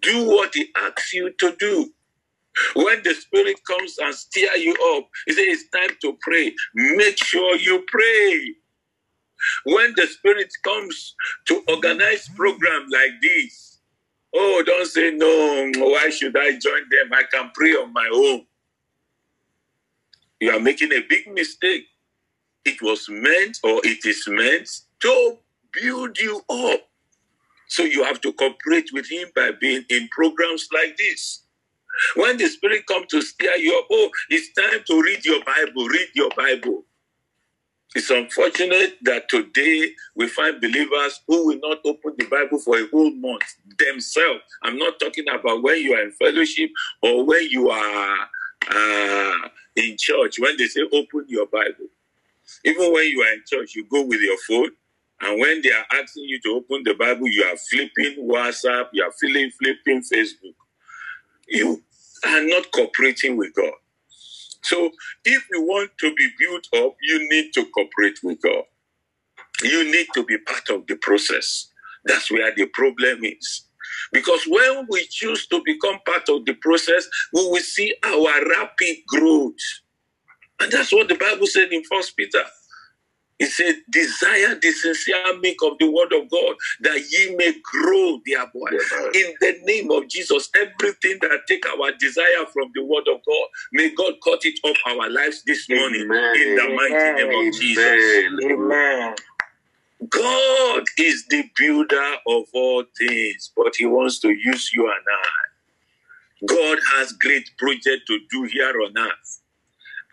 Do 0.00 0.26
what 0.28 0.54
He 0.54 0.68
asks 0.76 1.14
you 1.14 1.32
to 1.40 1.56
do. 1.58 1.92
When 2.74 3.02
the 3.04 3.14
Spirit 3.14 3.56
comes 3.66 3.98
and 3.98 4.14
steer 4.14 4.54
you 4.56 4.74
up, 4.96 5.08
He 5.26 5.32
says 5.34 5.44
it's 5.48 5.70
time 5.70 5.96
to 6.02 6.16
pray. 6.22 6.54
Make 6.74 7.18
sure 7.18 7.56
you 7.56 7.84
pray. 7.88 8.54
When 9.64 9.94
the 9.96 10.06
Spirit 10.06 10.52
comes 10.64 11.14
to 11.46 11.62
organize 11.68 12.28
program 12.36 12.86
like 12.90 13.12
this, 13.22 13.65
oh, 14.36 14.64
don't 14.66 14.86
say 14.86 15.12
no. 15.12 15.72
Why 15.78 16.10
should 16.10 16.36
I 16.36 16.52
join 16.52 16.82
them? 16.90 17.12
I 17.12 17.24
can 17.32 17.50
pray 17.54 17.72
on 17.72 17.92
my 17.92 18.08
own. 18.12 18.46
You 20.40 20.52
are 20.52 20.60
making 20.60 20.92
a 20.92 21.00
big 21.08 21.28
mistake. 21.32 21.86
It 22.64 22.82
was 22.82 23.08
meant 23.08 23.58
or 23.64 23.80
it 23.84 24.04
is 24.06 24.24
meant 24.28 24.68
to 25.02 25.38
build 25.72 26.18
you 26.18 26.42
up. 26.50 26.80
So 27.68 27.84
you 27.84 28.04
have 28.04 28.20
to 28.22 28.32
cooperate 28.34 28.90
with 28.94 29.10
him 29.10 29.28
by 29.36 29.52
being 29.60 29.84
in 29.90 30.08
programs 30.12 30.68
like 30.72 30.96
this. 30.98 31.44
When 32.16 32.38
the 32.38 32.48
Spirit 32.48 32.86
comes 32.86 33.08
to 33.08 33.22
steer 33.22 33.56
you 33.56 33.78
up, 33.78 33.88
oh, 33.92 34.10
it's 34.30 34.52
time 34.54 34.82
to 34.88 35.02
read 35.02 35.24
your 35.26 35.44
Bible, 35.44 35.88
read 35.88 36.08
your 36.14 36.30
Bible. 36.36 36.85
It's 37.94 38.10
unfortunate 38.10 38.98
that 39.02 39.28
today 39.28 39.92
we 40.14 40.28
find 40.28 40.60
believers 40.60 41.20
who 41.28 41.46
will 41.46 41.58
not 41.62 41.78
open 41.84 42.14
the 42.18 42.26
Bible 42.26 42.58
for 42.58 42.78
a 42.78 42.86
whole 42.88 43.10
month 43.12 43.44
themselves. 43.78 44.40
I'm 44.62 44.78
not 44.78 44.98
talking 45.00 45.26
about 45.28 45.62
when 45.62 45.78
you 45.82 45.94
are 45.94 46.02
in 46.02 46.12
fellowship 46.12 46.70
or 47.02 47.24
when 47.24 47.48
you 47.50 47.70
are 47.70 48.16
uh, 48.70 49.48
in 49.76 49.96
church, 49.98 50.38
when 50.38 50.56
they 50.56 50.66
say 50.66 50.82
open 50.92 51.24
your 51.28 51.46
Bible. 51.46 51.86
Even 52.64 52.92
when 52.92 53.06
you 53.06 53.22
are 53.22 53.32
in 53.34 53.42
church, 53.46 53.74
you 53.74 53.86
go 53.90 54.02
with 54.04 54.20
your 54.20 54.38
phone, 54.48 54.70
and 55.22 55.40
when 55.40 55.62
they 55.62 55.72
are 55.72 55.86
asking 56.00 56.24
you 56.24 56.40
to 56.42 56.50
open 56.56 56.82
the 56.84 56.94
Bible, 56.94 57.28
you 57.28 57.44
are 57.44 57.56
flipping 57.56 58.28
WhatsApp, 58.28 58.88
you 58.92 59.02
are 59.04 59.12
flipping, 59.12 59.50
flipping 59.50 60.02
Facebook. 60.02 60.54
You 61.48 61.82
are 62.26 62.42
not 62.42 62.70
cooperating 62.72 63.36
with 63.36 63.54
God. 63.54 63.72
So 64.66 64.90
if 65.24 65.44
you 65.52 65.62
want 65.62 65.92
to 66.00 66.14
be 66.14 66.30
built 66.40 66.68
up, 66.84 66.96
you 67.02 67.28
need 67.30 67.52
to 67.54 67.66
cooperate 67.74 68.18
with 68.24 68.42
God. 68.42 68.64
You 69.62 69.90
need 69.90 70.08
to 70.14 70.24
be 70.24 70.38
part 70.38 70.68
of 70.70 70.86
the 70.86 70.96
process. 70.96 71.70
That's 72.04 72.30
where 72.30 72.54
the 72.54 72.66
problem 72.66 73.24
is. 73.24 73.64
Because 74.12 74.42
when 74.48 74.86
we 74.90 75.06
choose 75.10 75.46
to 75.48 75.62
become 75.64 75.98
part 76.06 76.28
of 76.28 76.46
the 76.46 76.54
process, 76.54 77.06
we 77.32 77.42
will 77.42 77.62
see 77.62 77.94
our 78.04 78.48
rapid 78.48 78.96
growth. 79.08 79.54
And 80.60 80.72
that's 80.72 80.92
what 80.92 81.08
the 81.08 81.16
Bible 81.16 81.46
said 81.46 81.72
in 81.72 81.82
First 81.84 82.16
Peter. 82.16 82.42
It 83.38 83.50
said, 83.50 83.76
desire 83.90 84.54
the 84.54 84.72
sincere 84.72 85.38
milk 85.40 85.56
of 85.62 85.78
the 85.78 85.90
word 85.90 86.12
of 86.14 86.30
God 86.30 86.56
that 86.80 86.98
ye 87.10 87.36
may 87.36 87.54
grow 87.62 88.18
thereby. 88.24 88.78
In 89.14 89.34
the 89.40 89.58
name 89.64 89.90
of 89.90 90.08
Jesus, 90.08 90.48
everything 90.54 91.18
that 91.20 91.40
take 91.46 91.66
our 91.66 91.92
desire 91.98 92.46
from 92.52 92.70
the 92.74 92.82
word 92.82 93.06
of 93.12 93.20
God, 93.26 93.48
may 93.72 93.90
God 93.90 94.14
cut 94.24 94.40
it 94.44 94.58
off 94.64 94.76
our 94.86 95.10
lives 95.10 95.42
this 95.46 95.68
morning. 95.68 96.02
Amen. 96.02 96.36
In 96.36 96.54
the 96.56 96.76
mighty 96.76 97.24
name 97.24 97.46
of 97.48 97.54
Jesus. 97.60 98.24
Amen. 98.44 99.14
God 100.08 100.84
is 100.98 101.26
the 101.28 101.44
builder 101.56 102.14
of 102.26 102.44
all 102.54 102.84
things, 102.98 103.50
but 103.54 103.74
He 103.76 103.84
wants 103.86 104.18
to 104.20 104.30
use 104.30 104.70
you 104.74 104.86
and 104.86 105.04
I. 105.10 106.46
God 106.46 106.78
has 106.96 107.12
great 107.12 107.50
project 107.58 108.06
to 108.06 108.18
do 108.30 108.44
here 108.44 108.72
on 108.84 108.96
earth. 108.96 109.40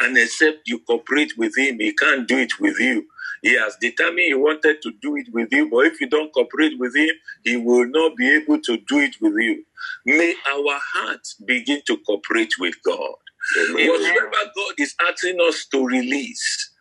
And 0.04 0.18
except 0.18 0.68
you 0.68 0.80
cooperate 0.80 1.38
with 1.38 1.58
Him, 1.58 1.80
He 1.80 1.94
can't 1.94 2.28
do 2.28 2.38
it 2.38 2.60
with 2.60 2.80
you. 2.80 3.08
He 3.42 3.56
has 3.58 3.78
determined 3.82 4.28
He 4.28 4.34
wanted 4.36 4.82
to 4.84 4.92
do 5.02 5.16
it 5.18 5.28
with 5.34 5.50
you, 5.52 5.70
but 5.70 5.88
if 5.88 6.02
you 6.02 6.10
don't 6.10 6.34
cooperate 6.34 6.80
with 6.80 6.96
Him, 6.96 7.12
He 7.44 7.58
will 7.58 7.88
not 7.88 8.16
be 8.18 8.36
able 8.36 8.60
to 8.62 8.78
do 8.78 9.00
it 9.00 9.16
with 9.22 9.34
you. 9.38 9.64
May 10.06 10.36
our 10.50 10.80
hearts 10.94 11.36
begin 11.36 11.82
to 11.88 11.98
cooperate 12.06 12.54
with 12.60 12.76
God. 12.86 13.16
Amen. 13.60 13.90
Whatever 13.90 14.32
God 14.56 14.74
is 14.80 14.96
asking 15.10 15.40
us 15.48 15.66
to 15.72 15.86
release, 15.86 16.72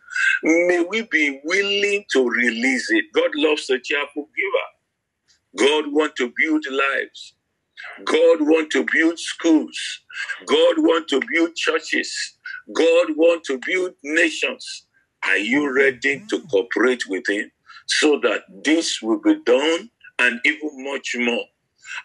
may 0.43 0.85
we 0.89 1.03
be 1.03 1.41
willing 1.45 2.05
to 2.13 2.29
release 2.29 2.91
it. 2.91 3.07
God 3.15 3.31
loves 3.37 3.71
a 3.71 3.79
cheerful 3.79 4.29
giver. 4.37 4.69
God 5.69 5.93
wants 5.93 6.15
to 6.19 6.33
build 6.37 6.65
lives. 6.71 7.35
God 8.05 8.41
wants 8.41 8.75
to 8.75 8.87
build 8.93 9.19
schools. 9.19 9.79
God 10.47 10.77
wants 10.79 11.11
to 11.13 11.21
build 11.33 11.55
churches. 11.57 12.39
God 12.73 13.17
wants 13.17 13.49
to 13.49 13.61
build 13.65 13.93
nations. 14.03 14.87
Are 15.25 15.37
you 15.37 15.63
mm-hmm. 15.63 15.77
ready 15.77 16.25
to 16.29 16.39
mm-hmm. 16.39 16.47
cooperate 16.49 17.09
with 17.09 17.29
Him 17.29 17.51
so 17.87 18.21
that 18.23 18.43
this 18.65 19.01
will 19.03 19.21
be 19.21 19.43
done 19.45 19.91
and 20.19 20.41
even 20.45 20.85
much 20.85 21.17
more? 21.19 21.45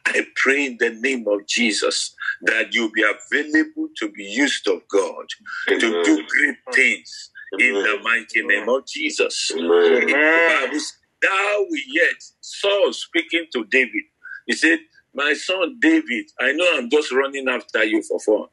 I 0.06 0.26
pray 0.36 0.66
in 0.66 0.78
the 0.80 0.90
name 0.90 1.26
of 1.28 1.48
Jesus 1.48 2.16
that 2.42 2.74
you 2.74 2.92
be 2.92 3.04
available 3.04 3.88
to 3.98 4.12
be 4.12 4.24
used 4.24 4.68
of 4.68 4.82
God 4.88 5.26
to 5.68 5.80
do 5.80 6.28
great 6.28 6.58
things 6.74 7.30
in 7.60 7.74
the 7.74 8.00
mighty 8.04 8.42
name 8.44 8.68
of 8.68 8.86
Jesus. 8.86 9.52
Amen. 9.56 10.08
Bible 10.08 10.80
Thou 11.22 11.66
will 11.70 11.80
yet, 11.88 12.22
Saul 12.42 12.94
speaking 12.94 13.46
to 13.54 13.66
David, 13.66 14.04
he 14.46 14.54
said, 14.54 14.80
My 15.14 15.34
son 15.34 15.78
David, 15.80 16.26
I 16.40 16.52
know 16.52 16.68
I'm 16.76 16.90
just 16.90 17.12
running 17.12 17.48
after 17.50 17.84
you 17.84 18.04
for 18.04 18.20
fun. 18.20 18.48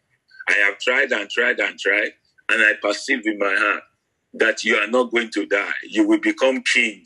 I 0.49 0.53
have 0.67 0.79
tried 0.79 1.13
and 1.13 1.29
tried 1.31 1.61
and 1.61 1.79
tried, 1.79 2.13
and 2.51 2.63
I 2.63 2.75
perceive 2.83 3.27
in 3.27 3.39
my 3.39 3.55
heart 3.57 3.83
that 4.35 4.65
you 4.65 4.77
are 4.77 4.89
not 4.89 5.11
going 5.11 5.31
to 5.31 5.47
die. 5.47 5.73
You 5.89 6.07
will 6.07 6.21
become 6.21 6.63
king, 6.73 7.03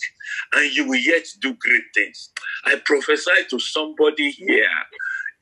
and 0.54 0.74
you 0.74 0.86
will 0.86 0.98
yet 0.98 1.26
do 1.40 1.54
great 1.54 1.84
things. 1.94 2.30
I 2.64 2.80
prophesy 2.84 3.30
to 3.50 3.58
somebody 3.58 4.30
here 4.30 4.64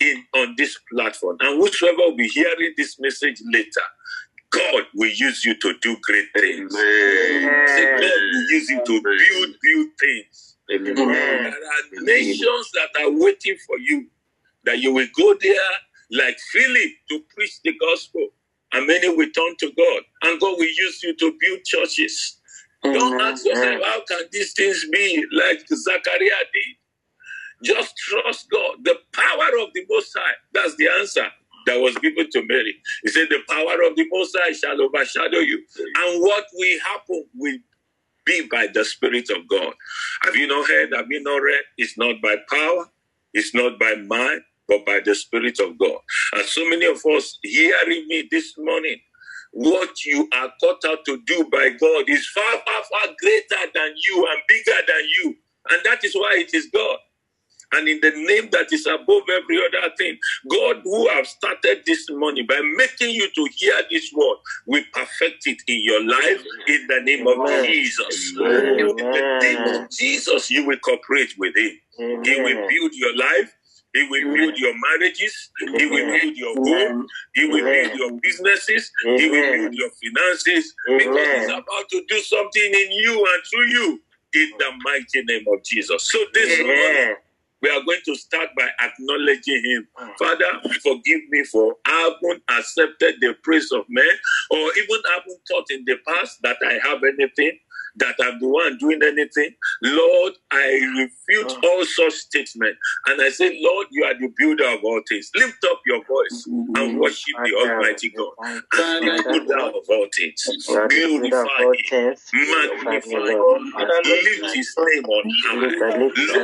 in 0.01 0.25
on 0.35 0.55
this 0.59 0.79
platform, 0.93 1.37
and 1.41 1.59
whosoever 1.61 1.99
will 1.99 2.17
be 2.17 2.29
hearing 2.29 2.75
this 2.77 2.99
message 3.01 3.41
later, 3.53 3.83
God 4.51 4.85
will 4.95 5.11
use 5.11 5.45
you 5.45 5.59
to 5.59 5.75
do 5.81 5.97
great 6.03 6.29
things. 6.37 6.75
Amen. 6.75 7.67
God 8.01 8.01
will 8.01 8.51
use 8.51 8.71
you 8.71 8.83
to 8.85 9.03
build, 9.03 9.55
build 9.63 9.89
things. 10.01 10.57
Amen. 10.73 10.95
There 10.95 11.49
are 11.49 12.03
nations 12.03 12.71
that 12.73 12.89
are 13.01 13.11
waiting 13.11 13.57
for 13.67 13.79
you, 13.79 14.07
that 14.65 14.79
you 14.81 14.93
will 14.93 15.07
go 15.17 15.37
there 15.41 15.55
like 16.11 16.39
Philip 16.53 16.93
to 17.11 17.21
preach 17.35 17.61
the 17.65 17.75
gospel, 17.79 18.29
and 18.73 18.87
many 18.87 19.09
will 19.09 19.31
turn 19.31 19.57
to 19.61 19.73
God, 19.77 20.03
and 20.25 20.41
God 20.41 20.57
will 20.59 20.65
use 20.65 21.03
you 21.03 21.17
to 21.17 21.39
build 21.41 21.65
churches. 21.65 22.39
Don't 22.83 23.21
ask 23.21 23.45
yourself, 23.45 23.83
how 23.85 24.03
can 24.07 24.23
these 24.33 24.53
things 24.53 24.85
be 24.93 25.25
like 25.33 25.67
Zachariah 25.69 26.47
did? 26.55 26.77
Just 27.63 27.97
trust 27.97 28.49
God. 28.51 28.77
The 28.85 28.97
power 29.13 29.49
of 29.63 29.71
the 29.75 29.85
Most 29.91 30.17
High. 30.17 30.35
That's 30.53 30.77
the 30.77 30.89
answer 31.01 31.27
that 31.67 31.81
was 31.81 31.97
given 31.99 32.31
to 32.31 32.45
Mary. 32.47 32.77
He 33.03 33.11
said, 33.11 33.29
The 33.31 33.41
power 33.49 33.83
of 33.89 33.97
the 33.97 34.07
Most 34.13 34.37
High 34.41 34.53
shall 34.53 34.81
overshadow 34.81 35.39
you. 35.39 35.63
And 35.79 36.23
what 36.23 36.45
will 36.55 36.81
happen 36.87 37.25
will 37.35 37.59
be 38.27 38.49
by 38.51 38.69
the 38.73 38.85
Spirit 38.85 39.31
of 39.31 39.49
God. 39.49 39.75
Have 40.23 40.37
you 40.37 40.47
not 40.47 40.69
heard? 40.69 40.93
Have 40.95 41.07
you 41.11 41.23
not 41.23 41.39
read? 41.39 41.63
It's 41.79 41.99
not 41.99 42.17
by 42.23 42.37
power, 42.51 42.87
it's 43.35 43.55
not 43.55 43.79
by 43.79 43.97
mind, 43.97 44.43
but 44.69 44.85
by 44.87 45.01
the 45.05 45.15
Spirit 45.15 45.59
of 45.61 45.79
God. 45.79 45.99
And 46.35 46.45
so 46.45 46.69
many 46.69 46.87
of 46.87 47.01
us 47.17 47.39
hearing 47.43 48.07
me 48.09 48.29
this 48.31 48.55
morning, 48.59 48.97
what 49.53 50.05
you 50.05 50.29
are 50.35 50.53
called 50.61 50.85
out 50.87 51.05
to 51.07 51.23
do 51.27 51.49
by 51.51 51.71
God 51.81 52.05
is 52.09 52.27
far, 52.29 52.53
far, 52.53 52.83
far 52.91 53.15
greater 53.21 53.71
than 53.75 53.95
you 54.05 54.29
and 54.31 54.41
bigger 54.49 54.79
than 54.87 55.05
you. 55.19 55.35
And 55.71 55.81
that 55.85 56.05
is 56.05 56.15
why 56.15 56.37
it 56.39 56.55
is 56.55 56.69
God. 56.73 56.99
And 57.73 57.89
in 57.89 58.01
the 58.01 58.11
name 58.11 58.49
that 58.53 58.73
is 58.73 58.87
above 58.87 59.23
every 59.29 59.59
other 59.59 59.93
thing, 59.99 60.17
God 60.49 60.83
who 60.85 61.09
have 61.09 61.27
started 61.27 61.83
this 61.85 62.07
morning 62.11 62.47
by 62.49 62.61
making 62.77 63.11
you 63.11 63.29
to 63.29 63.49
hear 63.57 63.75
this 63.91 64.11
word 64.15 64.37
will 64.67 64.85
perfect 64.93 65.47
it 65.47 65.59
in 65.67 65.83
your 65.83 66.05
life 66.05 66.45
in 66.69 66.87
the 66.87 67.01
name 67.03 67.27
of 67.27 67.39
Amen. 67.39 67.65
Jesus. 67.65 68.35
Amen. 68.39 68.79
In 68.79 68.97
the 68.97 69.39
name 69.43 69.75
of 69.75 69.91
Jesus, 69.91 70.51
you 70.51 70.65
will 70.65 70.79
cooperate 70.79 71.35
with 71.39 71.57
Him. 71.57 71.73
He 71.99 72.41
will 72.41 72.69
build 72.69 72.93
your 72.95 73.17
life. 73.17 73.53
He 73.97 74.07
will 74.11 74.35
build 74.35 74.59
your 74.59 74.75
marriages. 74.79 75.51
He 75.59 75.87
will 75.87 76.07
build 76.21 76.37
your 76.37 76.55
home. 76.55 77.07
He 77.35 77.47
will 77.47 77.65
build 77.65 77.99
your 77.99 78.13
businesses. 78.23 78.91
He 79.03 79.31
will 79.31 79.53
build 79.53 79.75
your 79.75 79.91
finances. 80.03 80.75
Because 80.87 81.29
He's 81.41 81.49
about 81.49 81.89
to 81.91 82.05
do 82.09 82.19
something 82.21 82.71
in 82.75 82.93
you 82.93 83.25
and 83.25 83.43
through 83.51 83.69
you 83.69 84.01
in 84.35 84.53
the 84.59 84.71
mighty 84.85 85.23
name 85.25 85.45
of 85.53 85.65
Jesus. 85.65 86.03
So 86.11 86.19
this 86.35 86.59
morning, 86.61 87.17
we 87.63 87.71
are 87.71 87.83
going 87.85 88.01
to 88.05 88.15
start 88.17 88.51
by 88.57 88.69
acknowledging 88.85 89.63
him. 89.65 89.89
Father, 90.19 90.45
forgive 90.83 91.21
me 91.31 91.43
for 91.45 91.75
having 91.87 92.41
accepted 92.51 93.17
the 93.21 93.35
praise 93.43 93.73
of 93.73 93.85
men 93.89 94.05
or 94.51 94.59
even 94.59 95.01
having 95.17 95.37
thought 95.49 95.65
in 95.71 95.83
the 95.87 95.97
past 96.07 96.39
that 96.43 96.59
I 96.65 96.75
have 96.87 97.03
anything, 97.03 97.59
that 97.97 98.15
I'm 98.23 98.39
the 98.41 98.49
one 98.49 98.77
doing 98.79 99.01
anything. 99.03 99.51
Lord, 99.83 100.35
I 100.51 100.79
refute 100.99 101.65
all 101.65 101.85
such 101.85 102.13
statements. 102.15 102.79
And 103.07 103.21
I 103.23 103.31
say, 103.31 103.59
Lord, 103.63 103.87
you 103.91 104.05
are 104.05 104.15
the 104.15 104.33
builder 104.37 104.69
of 104.69 104.85
all 104.85 105.01
things. 105.09 105.31
Lift 105.35 105.65
up 105.65 105.81
your 105.87 106.05
voice 106.05 106.45
and 106.77 107.01
worship 107.01 107.37
the 107.45 107.55
Almighty 107.73 108.11
God. 108.11 108.33
And 108.99 109.07
the 109.07 109.23
builder 109.33 109.61
of 109.79 109.85
all 109.89 110.07
things. 110.17 110.43
Glorify 110.89 111.65
him. 111.73 111.83
Magnify 112.51 113.27
him. 113.57 113.73
Lift 114.05 114.55
his 114.55 114.77
name 114.77 115.05
on 115.05 115.31
high. 115.45 115.55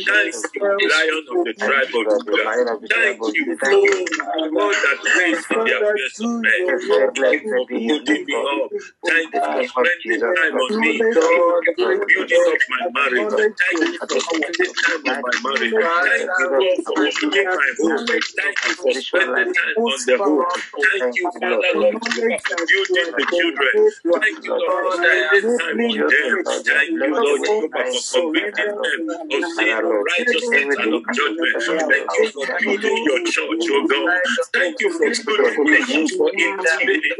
Thank 0.08 0.56
you, 0.56 0.90
Lion 0.90 1.26
of 1.32 1.44
the 1.44 1.54
tribe 1.58 1.94
of 1.96 2.14
Judah. 2.26 3.58
Thank 3.62 3.84
you, 3.84 4.06
God 4.54 4.76
that 4.84 5.00
raised 5.18 5.52
in 5.52 5.64
the 5.64 5.74
affairs 5.78 6.16
of 6.20 6.30
men. 6.42 6.68
Thank 7.16 7.44
you 7.44 7.56
for 7.58 7.66
building 7.68 8.26
me 8.26 8.36
up. 8.36 8.72
Thank 9.08 9.34
you 9.34 9.42
for 9.42 9.66
spending 9.68 10.22
time 10.36 10.56
on 10.56 10.80
me. 10.80 10.94
Thank 11.00 11.44
you 11.76 11.78
for 11.78 11.96
building 12.08 12.48
up 12.48 12.62
my 12.70 12.82
marriage. 12.94 13.56
Thank 13.58 13.82
you 13.84 13.98
for 13.98 14.20
spending 14.20 14.74
time 14.76 15.04
on 15.08 15.18
my 15.24 15.36
marriage. 15.44 15.74
Thank 16.08 16.32
you, 16.32 16.52
God, 16.52 16.76
for 16.86 17.06
opening 17.08 17.50
my 17.54 17.72
home. 17.82 18.08
Thank 18.08 18.58
you 18.68 18.76
for 18.76 18.94
spending 18.94 19.54
time 19.54 19.78
on 19.88 20.00
the 20.08 20.18
home. 20.24 20.46
Thank 20.92 21.06
you, 21.16 21.32
Father, 21.40 21.74
Lord, 21.76 22.02
for 22.48 22.58
building 22.68 23.14
the 23.18 23.26
children. 23.28 23.76
Thank 24.22 24.40
you, 24.46 24.56
Lord, 24.58 24.76
for 24.82 24.92
spending 24.98 25.46
time 25.60 25.80
on 25.84 26.07
them. 26.10 26.44
Thank 26.66 26.96
you, 27.04 27.16
Lord, 27.24 27.42
for 27.92 28.02
convicting 28.14 28.82
them 28.82 29.02
of 29.32 29.46
sin, 29.46 29.78
righteousness, 30.06 30.76
and 30.80 30.94
of 30.94 31.04
judgment. 31.12 31.58
Thank 31.90 32.12
you 32.18 32.26
for 32.34 32.48
building 32.60 32.98
your 33.06 33.22
church, 33.26 33.66
oh 33.72 33.86
God. 33.90 34.22
Thank 34.54 34.80
you 34.82 34.92
for 34.92 35.12
building 35.26 35.64
nations 35.72 36.12
for 36.18 36.32
intervening. 36.38 37.18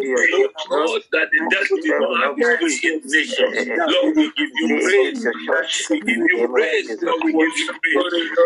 Lord 0.72 1.04
that 1.12 1.28
the 1.32 1.42
devil 1.50 1.78
did 1.82 1.96
not 2.00 2.16
have 2.24 2.36
to 2.40 2.66
in 2.88 3.02
nations. 3.06 3.68
Lord, 3.88 4.16
we 4.18 4.32
give 4.38 4.52
you 4.56 4.70
praise. 4.82 5.26
We 5.90 6.02
give 6.02 6.22
you 6.28 6.48
praise. 6.54 6.98
Lord, 7.02 7.24
we 7.24 7.34
give 7.34 7.56
you 7.58 7.74
praise. 7.82 8.04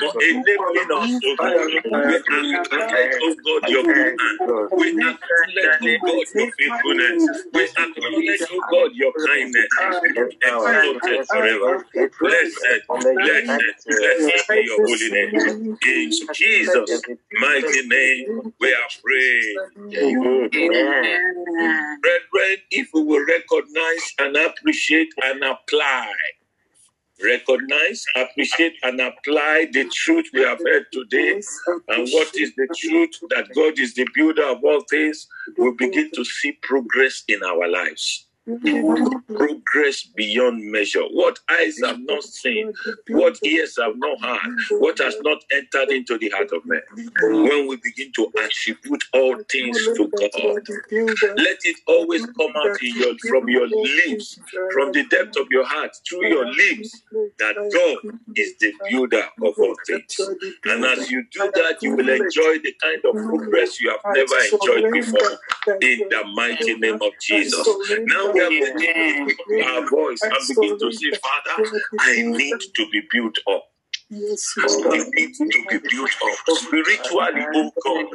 for 0.00 0.12
enabling 0.20 0.90
us, 1.02 1.20
oh 1.24 1.36
God. 1.40 1.68
We 1.98 2.48
Oh 2.92 3.10
acknowledge, 3.10 3.12
oh 3.22 3.36
God, 3.44 3.62
your 3.68 3.84
good 3.92 4.14
hand. 4.20 4.42
We 4.76 4.88
acknowledge, 4.90 5.78
oh 5.82 5.98
God, 6.06 6.26
your 6.34 6.48
faithfulness. 6.58 7.46
We 7.54 7.64
acknowledge, 7.64 8.48
oh 8.52 8.62
God, 8.70 8.90
your 8.94 9.14
kindness. 9.26 9.72
Exalted 10.16 11.20
forever. 11.30 11.78
Blessed, 12.22 12.84
blessed, 12.94 13.62
blessed 13.88 14.50
be 14.52 14.60
your 14.66 14.80
holy 14.84 15.10
name. 15.10 15.32
In 15.86 16.10
Jesus' 16.32 17.02
mighty 17.40 17.86
name, 17.88 18.26
we 18.60 18.74
are 18.74 18.90
praying. 19.04 19.64
Brethren, 22.02 22.58
if 22.70 22.88
we 22.94 23.02
will 23.04 23.26
recognize 23.26 24.14
and 24.20 24.36
appreciate 24.36 25.10
and 25.24 25.42
apply, 25.44 26.12
recognize, 27.22 28.04
appreciate, 28.16 28.74
and 28.82 29.00
apply 29.00 29.68
the 29.72 29.88
truth 29.92 30.26
we 30.32 30.42
have 30.42 30.58
heard 30.58 30.86
today, 30.92 31.40
and 31.88 32.08
what 32.12 32.34
is 32.36 32.52
the 32.56 32.68
truth? 32.78 33.10
That 33.30 33.48
God 33.54 33.78
is 33.78 33.94
the 33.94 34.06
builder 34.14 34.44
of 34.44 34.64
all 34.64 34.82
things, 34.90 35.26
we 35.58 35.72
begin 35.78 36.10
to 36.14 36.24
see 36.24 36.52
progress 36.62 37.22
in 37.28 37.42
our 37.42 37.68
lives. 37.68 38.26
Progress 39.36 40.02
beyond 40.16 40.70
measure. 40.70 41.02
What 41.10 41.38
eyes 41.48 41.78
have 41.84 41.98
not 42.00 42.22
seen, 42.22 42.72
what 43.08 43.38
ears 43.44 43.78
have 43.80 43.96
not 43.96 44.20
heard, 44.20 44.40
what 44.80 44.98
has 44.98 45.16
not 45.22 45.38
entered 45.52 45.90
into 45.90 46.18
the 46.18 46.30
heart 46.30 46.50
of 46.52 46.64
man. 46.66 46.80
When 47.22 47.68
we 47.68 47.76
begin 47.82 48.12
to 48.16 48.32
attribute 48.44 49.04
all 49.14 49.36
things 49.50 49.78
to 49.96 50.08
God, 50.08 50.62
let 51.36 51.58
it 51.64 51.76
always 51.86 52.26
come 52.26 52.52
out 52.56 52.80
your, 52.82 53.14
from 53.28 53.48
your 53.48 53.66
lips, 53.68 54.38
from 54.72 54.92
the 54.92 55.04
depth 55.04 55.36
of 55.38 55.46
your 55.50 55.64
heart, 55.66 55.96
through 56.08 56.26
your 56.26 56.46
lips, 56.46 57.02
that 57.38 57.54
God 57.72 57.98
is 58.36 58.54
the 58.58 58.72
builder 58.88 59.24
of 59.42 59.54
all 59.58 59.76
things. 59.86 60.16
And 60.64 60.84
as 60.84 61.10
you 61.10 61.24
do 61.32 61.50
that, 61.54 61.82
you 61.82 61.96
will 61.96 62.08
enjoy 62.08 62.58
the 62.58 62.74
kind 62.82 63.00
of 63.04 63.16
progress 63.16 63.80
you 63.80 63.90
have 63.90 64.00
never 64.14 64.38
enjoyed 64.38 64.90
before. 64.92 65.38
In 65.80 66.06
the 66.10 66.24
mighty 66.34 66.74
name 66.78 66.98
of 67.02 67.12
Jesus. 67.20 67.66
Now 68.06 68.29
going 68.32 69.62
our 69.64 69.88
voice 69.90 70.20
and 70.22 70.32
begin 70.48 70.78
to 70.78 70.92
say, 70.92 71.12
Father, 71.12 71.70
I 72.00 72.22
need 72.22 72.60
to 72.60 72.88
be 72.90 73.02
built 73.10 73.38
up. 73.50 73.64
I 74.12 75.04
need 75.14 75.34
to 75.34 75.46
be 75.46 75.78
up 75.78 76.38
spiritually, 76.58 77.46
oh 77.54 77.72
God. 77.84 78.06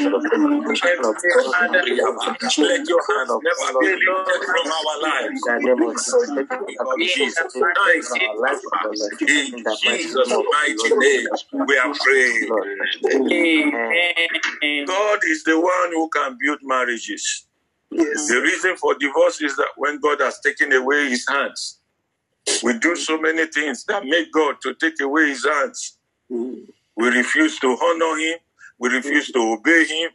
In 0.00 0.12
the 0.12 1.82
name 1.84 2.08
of 2.08 2.20
Jesus. 2.30 2.58
Let 2.58 2.88
your 2.88 3.02
hands 3.08 3.30
never 3.42 3.78
be 3.80 3.86
lifted 3.86 4.42
from 4.46 4.66
our 4.72 4.96
lives. 5.02 5.42
In 5.46 5.66
Jesus' 6.98 7.56
in 9.26 9.64
Jesus' 9.82 10.28
mighty 10.52 10.90
name, 10.98 11.26
we 11.52 11.76
are 11.78 11.94
praying. 11.94 12.48
God 14.86 15.20
is 15.24 15.44
the 15.44 15.58
one 15.60 15.92
who 15.92 16.08
can 16.10 16.36
build 16.40 16.58
marriages. 16.62 17.46
Yes. 17.90 18.28
The 18.28 18.40
reason 18.40 18.76
for 18.76 18.94
divorce 18.98 19.40
is 19.40 19.56
that 19.56 19.68
when 19.76 19.98
God 20.00 20.20
has 20.20 20.38
taken 20.40 20.72
away 20.72 21.08
his 21.10 21.26
hands, 21.28 21.78
we 22.62 22.78
do 22.78 22.94
so 22.96 23.18
many 23.20 23.46
things 23.46 23.84
that 23.84 24.04
make 24.04 24.32
God 24.32 24.56
to 24.62 24.74
take 24.74 25.00
away 25.00 25.28
his 25.28 25.44
hands. 25.44 25.98
We 26.96 27.08
refuse 27.08 27.58
to 27.60 27.68
honor 27.68 28.18
him. 28.18 28.38
We 28.78 28.88
refuse 28.90 29.30
to 29.32 29.38
obey 29.40 29.84
him. 29.84 30.10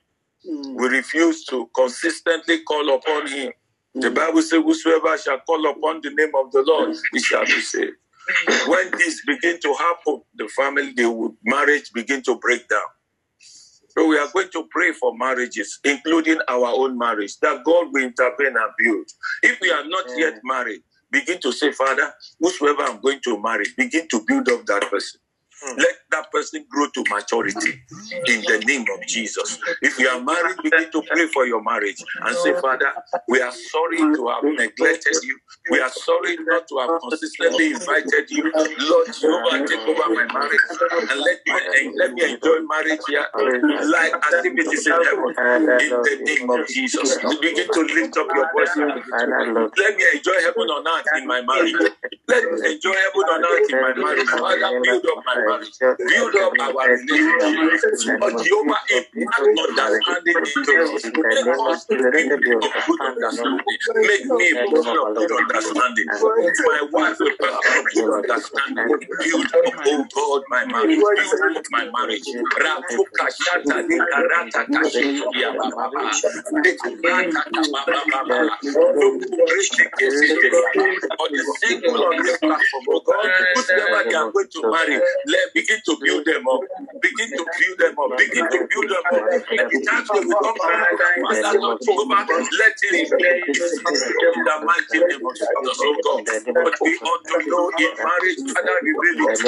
We 0.75 0.87
refuse 0.87 1.43
to 1.45 1.69
consistently 1.75 2.59
call 2.63 2.93
upon 2.95 3.27
him. 3.27 3.51
The 3.93 4.11
Bible 4.11 4.41
says, 4.41 4.61
Whosoever 4.63 5.17
shall 5.17 5.39
call 5.39 5.69
upon 5.69 6.01
the 6.01 6.09
name 6.11 6.31
of 6.35 6.51
the 6.51 6.63
Lord, 6.65 6.95
he 7.13 7.19
shall 7.19 7.45
be 7.45 7.61
saved. 7.61 7.93
When 8.67 8.91
this 8.91 9.23
begin 9.25 9.59
to 9.61 9.73
happen, 9.75 10.21
the 10.35 10.47
family, 10.49 10.93
the 10.93 11.35
marriage 11.43 11.91
begin 11.93 12.23
to 12.23 12.37
break 12.37 12.67
down. 12.69 12.81
So 13.97 14.07
we 14.07 14.17
are 14.19 14.29
going 14.33 14.49
to 14.51 14.67
pray 14.71 14.93
for 14.93 15.17
marriages, 15.17 15.79
including 15.83 16.39
our 16.49 16.67
own 16.67 16.97
marriage, 16.97 17.39
that 17.41 17.63
God 17.65 17.93
will 17.93 18.03
intervene 18.03 18.55
and 18.57 18.71
build. 18.79 19.07
If 19.43 19.59
we 19.61 19.71
are 19.71 19.85
not 19.87 20.05
yet 20.17 20.41
married, 20.43 20.81
begin 21.11 21.39
to 21.41 21.51
say, 21.53 21.71
Father, 21.73 22.13
whosoever 22.39 22.83
I'm 22.83 23.01
going 23.01 23.21
to 23.25 23.41
marry, 23.41 23.65
begin 23.77 24.07
to 24.09 24.23
build 24.27 24.49
up 24.49 24.65
that 24.67 24.89
person. 24.91 25.21
Hmm. 25.63 25.77
Let 25.77 25.95
that 26.11 26.31
person 26.31 26.65
grow 26.69 26.87
to 26.95 27.03
maturity 27.09 27.73
in 28.27 28.41
the 28.47 28.63
name 28.65 28.85
of 28.93 29.07
Jesus. 29.07 29.59
If 29.81 29.99
you 29.99 30.07
are 30.09 30.21
married, 30.21 30.57
begin 30.63 30.91
to 30.91 31.01
pray 31.11 31.27
for 31.27 31.45
your 31.45 31.63
marriage 31.63 32.03
and 32.25 32.35
say, 32.37 32.53
Father, 32.55 32.91
we 33.29 33.41
are 33.41 33.51
sorry 33.51 33.97
to 33.97 34.27
have 34.29 34.43
neglected 34.43 35.17
you. 35.23 35.37
We 35.71 35.79
are 35.81 35.89
sorry 35.91 36.37
not 36.47 36.67
to 36.69 36.79
have 36.79 36.91
consistently 37.01 37.71
invited 37.71 38.31
you. 38.31 38.43
Lord 38.79 39.07
Jehovah, 39.13 39.65
take 39.67 39.87
over 39.87 40.09
my 40.13 40.25
marriage 40.33 40.61
and 41.11 41.21
let 41.23 41.39
me, 41.45 41.53
let 41.97 42.13
me 42.13 42.23
enjoy 42.33 42.59
marriage 42.69 43.01
here 43.07 43.27
like 43.91 44.13
as 44.29 44.43
if 44.43 44.53
it 44.57 44.73
is 44.73 44.87
in 44.87 44.99
heaven. 45.01 45.35
In 45.79 46.01
the 46.03 46.21
name 46.25 46.49
of 46.51 46.67
Jesus. 46.67 47.17
Begin 47.41 47.69
to 47.71 47.81
lift 47.81 48.17
up 48.17 48.27
your 48.33 48.49
voice 48.51 48.71
let 49.77 49.97
me 49.97 50.05
enjoy 50.15 50.33
heaven 50.41 50.67
on 50.69 50.87
earth 50.87 51.07
in 51.15 51.27
my 51.27 51.41
marriage. 51.41 51.73
Let 52.27 52.43
me 52.51 52.73
enjoy 52.73 52.93
heaven 52.93 53.25
on 53.29 53.45
earth 53.45 53.69
in 53.69 53.79
my 53.79 53.93
marriage. 53.95 54.27
Father, 54.29 54.71
build 54.83 55.05
up 55.05 55.23
my. 55.25 55.35
Build 55.45 56.35
up 56.35 56.53
our 56.59 56.89
relationship. 56.89 58.19
Oh, 58.21 58.31
Jehovah, 58.43 58.79
impart 59.15 59.47
understanding. 59.59 60.35
Make 61.15 61.47
us 61.47 61.85
good 61.87 62.01
understanding. 63.01 63.59
Make. 63.95 64.25
My 66.65 66.87
wife 66.91 67.19
a 67.21 67.29
understanding. 68.13 68.87
Build 69.23 69.45
up, 69.45 69.73
oh 69.87 70.05
God, 70.15 70.43
my 70.49 70.65
marriage. 70.65 70.97
Build 70.99 71.57
up 71.57 71.65
my 71.71 71.85
marriage. 71.85 72.23
To 84.55 85.34
let 85.35 85.53
begin 85.53 85.81
to 85.85 85.93
build 86.03 86.25
them 86.25 86.47
up. 86.47 86.61
Begin 87.03 87.29
to 87.35 87.45
build 87.45 87.77
them 87.79 87.95
up. 87.99 88.11
Begin 88.17 88.45
to 88.49 88.59
build 88.71 88.89
them 88.89 89.05
up. 89.11 89.25
The 89.27 89.79
time 89.83 90.05
they 90.13 90.23
will 90.23 90.39
come 90.39 90.59
around, 90.63 90.97
Father 91.21 91.53
Lord 91.59 91.79
Jehovah, 91.83 92.23
let 92.59 92.75
it 92.81 92.95
in 92.95 94.43
the 94.45 94.55
mighty 94.65 94.99
name 95.03 95.23
of 95.25 95.35
Jesus, 95.35 95.77
oh 95.83 95.97
God. 96.03 96.23
What 96.55 96.75
we 96.81 96.93
ought 97.03 97.23
to 97.27 97.37
know 97.49 97.65
in 97.77 97.93
marriage, 97.99 98.39
Father, 98.55 98.77
reveal 98.81 99.19
it. 99.27 99.39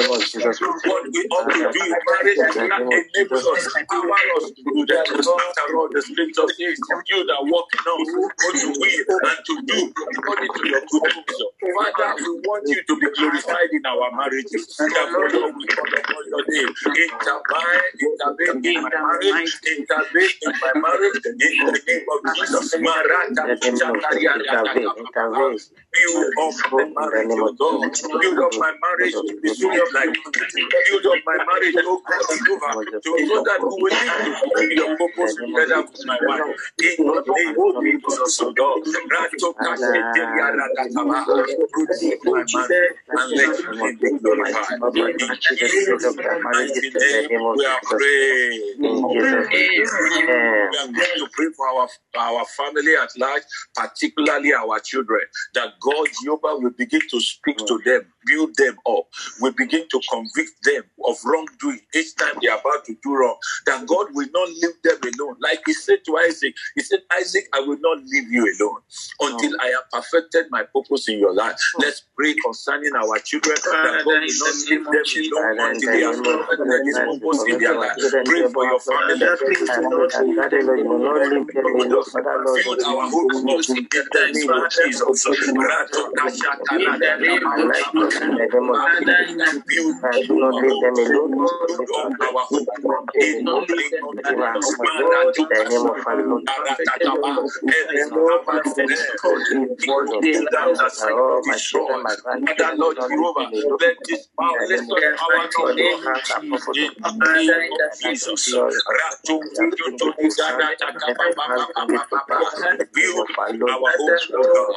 What 0.84 1.04
we 1.12 1.20
ought 1.32 1.50
to 1.52 1.62
do 1.72 1.80
in 1.82 2.00
marriage, 2.04 2.38
that 2.38 2.84
enables 2.92 3.46
us, 3.46 3.64
power 3.88 4.20
us 4.38 4.46
to 4.52 4.62
do 4.64 4.86
that. 4.92 5.06
After 5.08 5.76
all, 5.78 5.88
the 5.92 6.02
scripture 6.02 6.48
says, 6.54 6.78
you 7.08 7.24
that 7.26 7.40
walk 7.48 7.68
in 7.74 7.80
us, 7.80 8.10
what 8.14 8.54
to 8.60 8.68
will 8.76 9.20
and 9.30 9.40
to 9.46 9.54
do 9.66 9.78
according 9.88 10.52
to 10.52 10.62
your 10.68 10.82
good 10.90 11.02
pleasure. 11.02 11.50
Father, 11.60 12.10
we 12.20 12.30
want 12.46 12.64
you 12.68 12.82
to 12.84 12.94
be 13.00 13.08
glorified 13.16 13.70
in 13.72 13.84
our 13.86 14.10
marriages. 14.16 14.66
Upon 15.82 16.24
name. 16.50 16.74
Intervene, 18.00 18.58
in 18.64 18.76
my 18.82 18.90
marriage, 19.02 19.52
intervene 19.66 20.34
in 20.42 20.54
my 20.60 20.72
marriage, 20.82 21.18
in 21.40 21.64
the 21.66 21.80
name 21.88 22.06
of 22.12 22.20
Jesus. 22.34 22.70
The 22.72 22.80
marriage. 26.94 27.32
Build 28.20 28.38
up 28.40 28.54
my 28.60 28.72
marriage 28.80 29.14
Build 30.90 31.06
up 31.06 31.20
my 31.26 31.38
marriage, 31.46 31.74
Jehovah, 33.04 33.58
to 33.64 33.80
that 34.54 34.68
your 34.76 34.90
purpose 34.98 35.36
my 36.06 36.18
wife. 36.26 36.44
In 36.80 36.98
the 37.02 37.24
name 37.36 37.56
of 37.76 37.76
Jesus, 37.84 38.36
my. 38.36 38.52
In 45.68 45.86
Jesus' 45.98 46.16
mighty 46.16 46.90
name, 46.90 47.28
we 47.56 47.66
are 47.66 47.80
praying. 47.84 48.76
We 50.70 50.78
are 50.78 50.86
going 50.86 50.94
to 51.18 51.28
pray 51.32 51.46
for 51.56 51.66
our, 51.68 51.88
our 52.18 52.44
family 52.46 52.94
at 53.02 53.10
large, 53.18 53.42
particularly 53.76 54.52
our 54.54 54.80
children, 54.80 55.20
that 55.54 55.74
God, 55.80 56.06
Jehovah, 56.22 56.56
will 56.58 56.70
begin 56.76 57.02
to 57.10 57.20
speak 57.20 57.58
to 57.58 57.80
them, 57.84 58.02
build 58.26 58.54
them 58.56 58.76
up. 58.88 59.06
We 59.40 59.50
begin 59.52 59.86
to 59.90 60.00
convict 60.10 60.52
them 60.64 60.82
of 61.06 61.16
wrongdoing 61.24 61.80
each 61.94 62.16
time 62.16 62.34
they 62.42 62.48
are 62.48 62.58
about 62.60 62.84
to 62.86 62.96
do 63.02 63.14
wrong. 63.16 63.36
That 63.66 63.86
God 63.86 64.08
will 64.14 64.28
not 64.32 64.48
leave 64.50 64.82
them 64.84 64.98
alone. 65.02 65.36
Like 65.40 65.60
He 65.66 65.74
said 65.74 65.98
to 66.06 66.16
Isaac, 66.18 66.54
He 66.76 66.82
said, 66.82 67.00
Isaac, 67.18 67.46
I 67.54 67.60
will 67.60 67.78
not 67.80 67.98
leave 68.04 68.30
you 68.30 68.44
alone 68.60 68.80
until 69.20 69.52
I 69.60 69.66
have 69.68 69.90
perfected 69.92 70.46
my 70.50 70.64
purpose 70.64 71.08
in 71.08 71.18
your 71.18 71.34
life. 71.34 71.56
Let's 71.78 72.02
pray 72.18 72.34
concerning 72.34 72.94
our 72.96 73.18
children 73.20 73.54
that 73.62 73.78
God 74.02 74.18
will 74.26 74.38
not 74.38 74.54
leave 74.66 74.84
them. 74.84 74.98
Alone 75.38 75.54
until 75.70 75.92
they 75.92 76.02
have 76.02 76.18
perfected 76.18 76.82
His 76.84 76.98
purpose 76.98 77.46
in 77.46 77.58
their 77.58 77.74
life. 77.78 77.94
Pray 78.26 78.42
for 78.52 78.64
your 78.66 78.80
family. 78.80 79.14
Build 82.58 82.80
our 82.84 83.06
hopes 83.08 83.44
up 83.46 83.62
in 83.78 83.86
the 84.10 84.24
name 84.34 84.50
of 84.50 84.68
Jesus. 84.70 85.24
Rato 85.54 86.02
kasha 86.18 86.52
kalada 86.66 87.18
Build 91.88 92.20
our 92.22 92.44
hope 92.44 92.68
in 92.74 92.90
the 93.14 93.20
name 93.20 93.48
of 93.48 93.66
Jesus. 93.68 94.76
Marato 94.82 95.46
Aratakaba. 96.48 97.32
Every 97.68 98.02
power 98.10 98.64
of 98.64 98.72
death, 100.22 100.44
down 100.52 100.74
that 100.74 100.92
cycle 100.92 101.40
destroyed. 101.44 102.07
Father 102.46 102.74
Lord 102.78 102.98
Jehovah, 103.00 103.50
let 103.80 103.96
this 104.06 104.28
power, 104.38 104.66
let 104.68 104.80
such 104.80 105.04
power 105.18 105.44
to 105.56 105.68
in 106.74 106.90
the 107.02 107.12
name 107.34 107.68
of 107.72 107.82
Jesus. 107.92 108.62
Build 112.94 113.28
our 113.38 113.90
hopes, 113.96 114.30
O 114.34 114.44
God. 114.52 114.76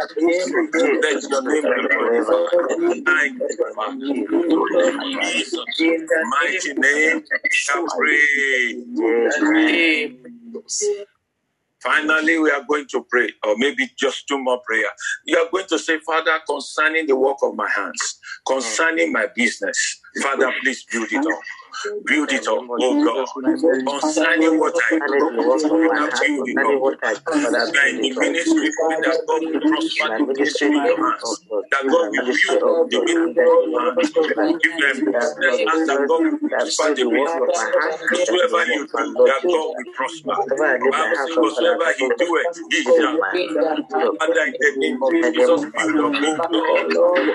let 1.03 1.23
your 1.31 1.43
name 1.43 1.65
be 1.65 3.05
Jesus' 5.27 5.65
mighty 6.31 6.75
name, 6.75 7.25
shall 7.51 7.87
pray. 7.97 8.85
Finally, 11.83 12.39
we 12.39 12.51
are 12.51 12.65
going 12.69 12.87
to 12.89 13.05
pray, 13.09 13.31
or 13.45 13.55
maybe 13.59 13.89
just 13.97 14.27
two 14.27 14.39
more 14.39 14.61
prayer. 14.67 14.89
You 15.25 15.39
are 15.39 15.49
going 15.53 15.67
to 15.69 15.79
say, 15.79 15.99
Father, 16.01 16.39
concerning 16.49 17.07
the 17.07 17.17
work 17.17 17.37
of 17.43 17.55
my 17.55 17.69
hands, 17.71 18.19
concerning 18.47 19.13
my 19.13 19.29
business, 19.37 20.01
Father, 20.23 20.53
please 20.63 20.85
build 20.91 21.09
it 21.13 21.19
up. 21.27 21.41
Build 22.07 22.33
it 22.33 22.47
up, 22.49 22.65
oh 22.81 22.97
God. 22.97 23.29
Concerning 23.87 24.59
what 24.59 24.75
I 24.93 25.01
do, 25.19 25.31
Father, 25.63 26.11
build 26.21 26.49
it 26.49 26.65
up. 26.65 26.85
That 27.73 27.89
in 27.91 28.01
the 28.01 28.15
ministry, 28.19 28.71
that 29.03 29.23
God 29.27 29.43
will 29.51 29.61
prosper 29.69 30.13
the 30.17 30.25
ministry 30.27 30.77
in 30.79 30.85
your 30.85 30.99
hands. 31.01 31.45
That 31.71 31.89
God 31.89 32.09
will 32.11 32.25
build 32.27 32.63
up 32.63 32.91
the 32.91 33.01
ministry 33.03 33.63
in 33.65 33.73
your 33.73 33.87
hands. 33.97 34.23
Give 34.63 34.79
them 34.79 35.05
business 35.05 35.63
and 35.67 35.87
that 35.87 36.07
God 36.07 36.25
will 36.31 36.41
prosper 36.57 36.95
the 36.97 37.05
business. 37.07 37.71
Whatsoever 38.11 38.65
you 38.73 38.87
do, 38.97 39.23
that 39.27 39.43
God 39.51 39.69
will 39.77 39.87
prosper. 39.97 40.37
The 40.81 40.91
Bible 40.91 40.93
says, 41.17 41.37
whatsoever 41.39 41.93
he 41.99 42.11
doeth, 42.19 42.57
he 42.71 42.83
shall. 42.85 43.19
Father, 44.19 44.45
in 44.47 44.57
the 44.61 44.73
name 44.79 45.03
of 45.03 45.15
Jesus, 45.23 45.65
build 45.75 46.01
up, 46.01 46.15
oh 46.23 46.41
God. 46.51 46.87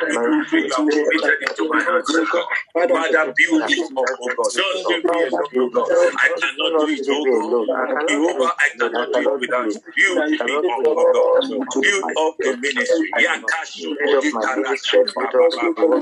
The 0.09 0.17
ministry 0.19 0.63
you 0.67 0.73
have 0.75 0.89
committed 0.91 1.39
into 1.49 1.63
my 1.69 1.81
hands, 1.83 2.11
oh 2.15 2.27
God. 2.31 2.47
Father, 2.91 3.33
build 3.37 3.63
it 3.69 3.83
up, 3.97 4.15
oh 4.21 4.30
God. 4.35 4.53
Don't 4.57 5.05
me 5.11 5.23
alone, 5.23 5.55
oh 5.59 5.69
God. 5.73 5.89
I 6.17 6.29
cannot 6.39 6.79
do 6.79 6.87
it, 6.89 7.07
oh 7.09 7.27
God. 7.31 7.47
Jehovah, 8.07 8.53
I 8.59 8.69
cannot 8.79 9.13
do 9.13 9.21
it 9.21 9.33
without 9.39 9.73
you. 9.73 9.81
Build 9.95 10.25
me 10.27 10.39
up, 10.57 10.65
oh 10.77 10.87
God. 10.93 11.17
Build 11.81 12.05
up 12.17 12.35
the 12.41 12.53
ministry. 12.61 13.13
Yakashu, 13.19 13.95
Odikarashu, 14.05 15.13
Baba, 15.15 15.49
Baba. 15.55 16.01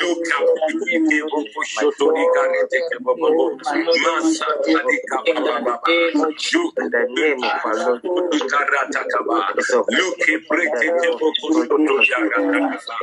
Look 0.00 0.26
up, 0.38 0.48
Ike, 0.68 1.24
Boko, 1.30 1.60
Shoto, 1.64 2.12
Ikarete, 2.14 3.02
Bobo. 3.04 3.52
Masa, 3.96 4.46
Adika, 4.74 5.18
Baba, 5.34 5.60
Baba. 5.64 5.88
Look, 6.52 6.74
In 6.80 6.90
the 6.90 7.06
name 7.10 7.44
of 7.44 7.54
our 7.64 7.76
Lord 7.76 8.00
Ikarata, 8.32 9.04
Kaba. 9.10 9.54
Look, 9.90 10.18
Brete, 10.50 11.18
Boko, 11.20 11.48
Shoto, 11.52 11.96
Yarata, 12.10 12.98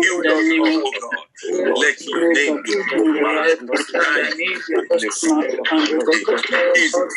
Build 0.00 0.26
us 0.28 0.52
up, 0.58 0.83
oh 0.84 0.92
God. 1.00 1.76
Let 1.78 2.00
your 2.06 2.32
name 2.34 2.62
be 2.64 2.74
glorified. 2.94 3.58
Thank 3.68 4.68
you, 4.98 5.12
Father. 5.28 5.58
Jesus. 6.74 7.14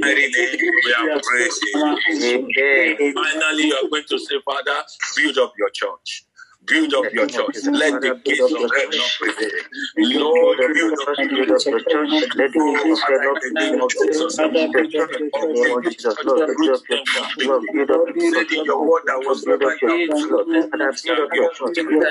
mighty 0.00 0.70
we 0.84 0.94
are. 0.94 1.98
Amen. 2.22 3.14
Finally, 3.14 3.66
you 3.68 3.74
are 3.76 3.90
going 3.90 4.04
to 4.08 4.18
say, 4.18 4.36
Father, 4.44 4.82
build 5.16 5.38
up 5.38 5.54
your 5.58 5.70
church. 5.70 6.24
Build 6.66 6.94
up 6.94 7.12
your 7.12 7.26
church. 7.26 7.56
Let 7.72 8.00
the 8.00 8.12
gates 8.24 8.52
of 8.54 8.70
not 8.96 9.12
prevail. 9.20 9.50
Lord, 9.98 10.58
build 10.74 10.98
up 11.00 11.10
your 11.18 11.46
Build 11.46 11.66
your 11.66 11.80
church. 11.88 12.10
Let 12.36 12.52
the 12.52 12.60
gates 12.60 12.84
of 12.84 13.00
hell 13.08 13.20
not 13.22 13.42
in 13.44 13.54
the 13.54 13.60
name 13.66 13.80
of 13.82 13.90
Jesus. 13.98 14.36
Build 14.38 14.56
up 14.56 14.70
your 14.74 14.86
church 14.88 15.12
in 15.18 15.32
the 15.40 15.48
name 15.52 15.72
of 15.72 15.84
Jesus. 15.90 16.16
Lord, 16.24 16.46
build 16.46 16.70
up 16.70 16.82
your 16.88 17.00
church. 17.02 17.26
Lord, 17.42 17.64
build 17.72 17.90
up 17.90 18.02
your 18.06 18.16
Said 18.32 18.48
in 18.52 18.64
your 18.64 18.82
word 18.86 19.02
that 19.06 19.20
was 19.26 19.44
Build 19.44 19.60
never 19.60 19.74
up 19.74 19.82
your 19.82 19.92
church, 20.08 20.24
Lord. 20.30 20.48
Father, 20.70 20.92
build 21.04 21.20
up 21.20 21.30
your 21.34 21.50
church. 21.52 21.78
Father, 21.78 22.10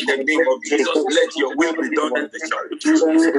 in 0.00 0.06
the 0.06 0.18
name 0.26 0.46
of 0.48 0.58
Jesus, 0.64 1.00
let 1.08 1.30
your 1.38 1.52
will 1.56 1.74
be 1.76 1.90
done 1.90 2.16
in 2.16 2.28
the 2.32 2.40
church. 2.40 2.72
Only 3.02 3.30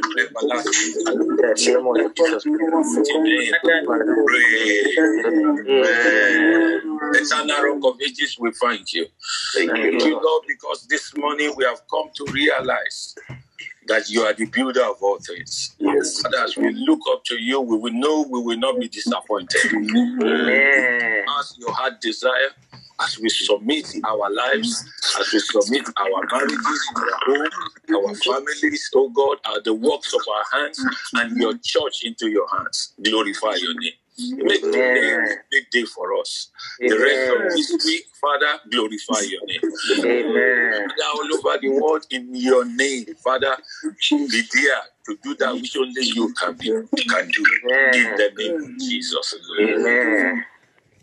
it 0.00 0.08
to 0.16 0.28
everlasting. 0.28 0.90
in 0.96 1.04
the 1.36 1.54
name 1.66 1.86
of 1.86 2.14
Jesus. 2.14 2.42
Today, 2.44 3.52
pray. 3.62 4.50
Amen. 5.68 6.80
Eternal 7.14 7.62
rock 7.62 7.94
of 7.94 8.00
ages, 8.00 8.36
we 8.38 8.52
thank 8.52 8.92
you. 8.92 9.06
Thank 9.54 9.76
you, 9.76 9.98
Lord. 9.98 10.22
Lord, 10.22 10.44
because 10.48 10.86
this 10.88 11.16
morning 11.16 11.52
we 11.56 11.64
have 11.64 11.82
come 11.90 12.10
to 12.14 12.26
realize 12.32 13.14
that 13.86 14.08
you 14.08 14.22
are 14.22 14.32
the 14.32 14.46
builder 14.46 14.84
of 14.84 14.96
all 15.02 15.18
things. 15.18 15.74
Yes. 15.78 16.22
And 16.24 16.34
as 16.34 16.56
we 16.56 16.72
look 16.72 17.00
up 17.10 17.24
to 17.24 17.40
you, 17.40 17.60
we 17.60 17.76
will 17.76 17.92
know 17.92 18.22
we 18.28 18.40
will 18.40 18.58
not 18.58 18.78
be 18.78 18.88
disappointed. 18.88 19.60
Amen. 19.72 21.24
As 21.38 21.56
your 21.58 21.72
heart 21.72 22.00
desire, 22.00 22.50
as 23.02 23.18
we 23.18 23.28
submit 23.28 23.86
our 24.04 24.30
lives, 24.30 24.84
as 25.18 25.32
we 25.32 25.38
submit 25.40 25.86
our 25.96 26.22
marriages, 26.30 26.92
our 26.96 27.36
home, 27.36 28.06
our 28.06 28.14
families, 28.14 28.90
oh 28.94 29.08
God, 29.10 29.38
are 29.46 29.62
the 29.62 29.74
works 29.74 30.14
of 30.14 30.20
our 30.28 30.60
hands 30.60 30.84
and 31.14 31.36
your 31.36 31.54
church 31.62 32.04
into 32.04 32.28
your 32.28 32.46
hands. 32.48 32.94
Glorify 33.02 33.54
your 33.56 33.74
name. 33.80 33.92
Make 34.20 34.60
today 34.60 35.14
a 35.14 35.36
big 35.50 35.70
day 35.70 35.84
for 35.84 36.14
us. 36.18 36.50
The 36.78 36.90
rest 36.90 37.30
of 37.32 37.56
this 37.56 37.84
week, 37.86 38.04
Father, 38.20 38.60
glorify 38.70 39.20
your 39.20 39.40
name. 39.46 39.60
Amen. 40.04 40.88
All 41.04 41.34
over 41.36 41.58
the 41.60 41.80
world 41.80 42.06
in 42.10 42.34
your 42.34 42.66
name, 42.66 43.06
Father, 43.24 43.56
be 44.10 44.42
there 44.52 44.82
to 45.06 45.18
do 45.22 45.34
that 45.36 45.54
which 45.54 45.76
only 45.76 46.02
you 46.02 46.34
can 46.34 46.54
be 46.54 46.66
can 47.08 47.28
do. 47.28 47.44
In 47.94 48.16
the 48.16 48.30
name 48.36 48.62
of 48.62 48.78
Jesus. 48.78 49.34
Amen. 49.58 50.44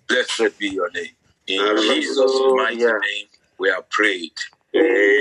Blessed 0.07 0.57
be 0.59 0.69
your 0.69 0.91
name. 0.91 1.16
In 1.47 1.77
Jesus' 1.77 2.41
mighty 2.55 2.77
name, 2.77 3.27
we 3.59 3.69
are 3.71 3.83
prayed. 3.89 4.33
Amen. 4.75 5.15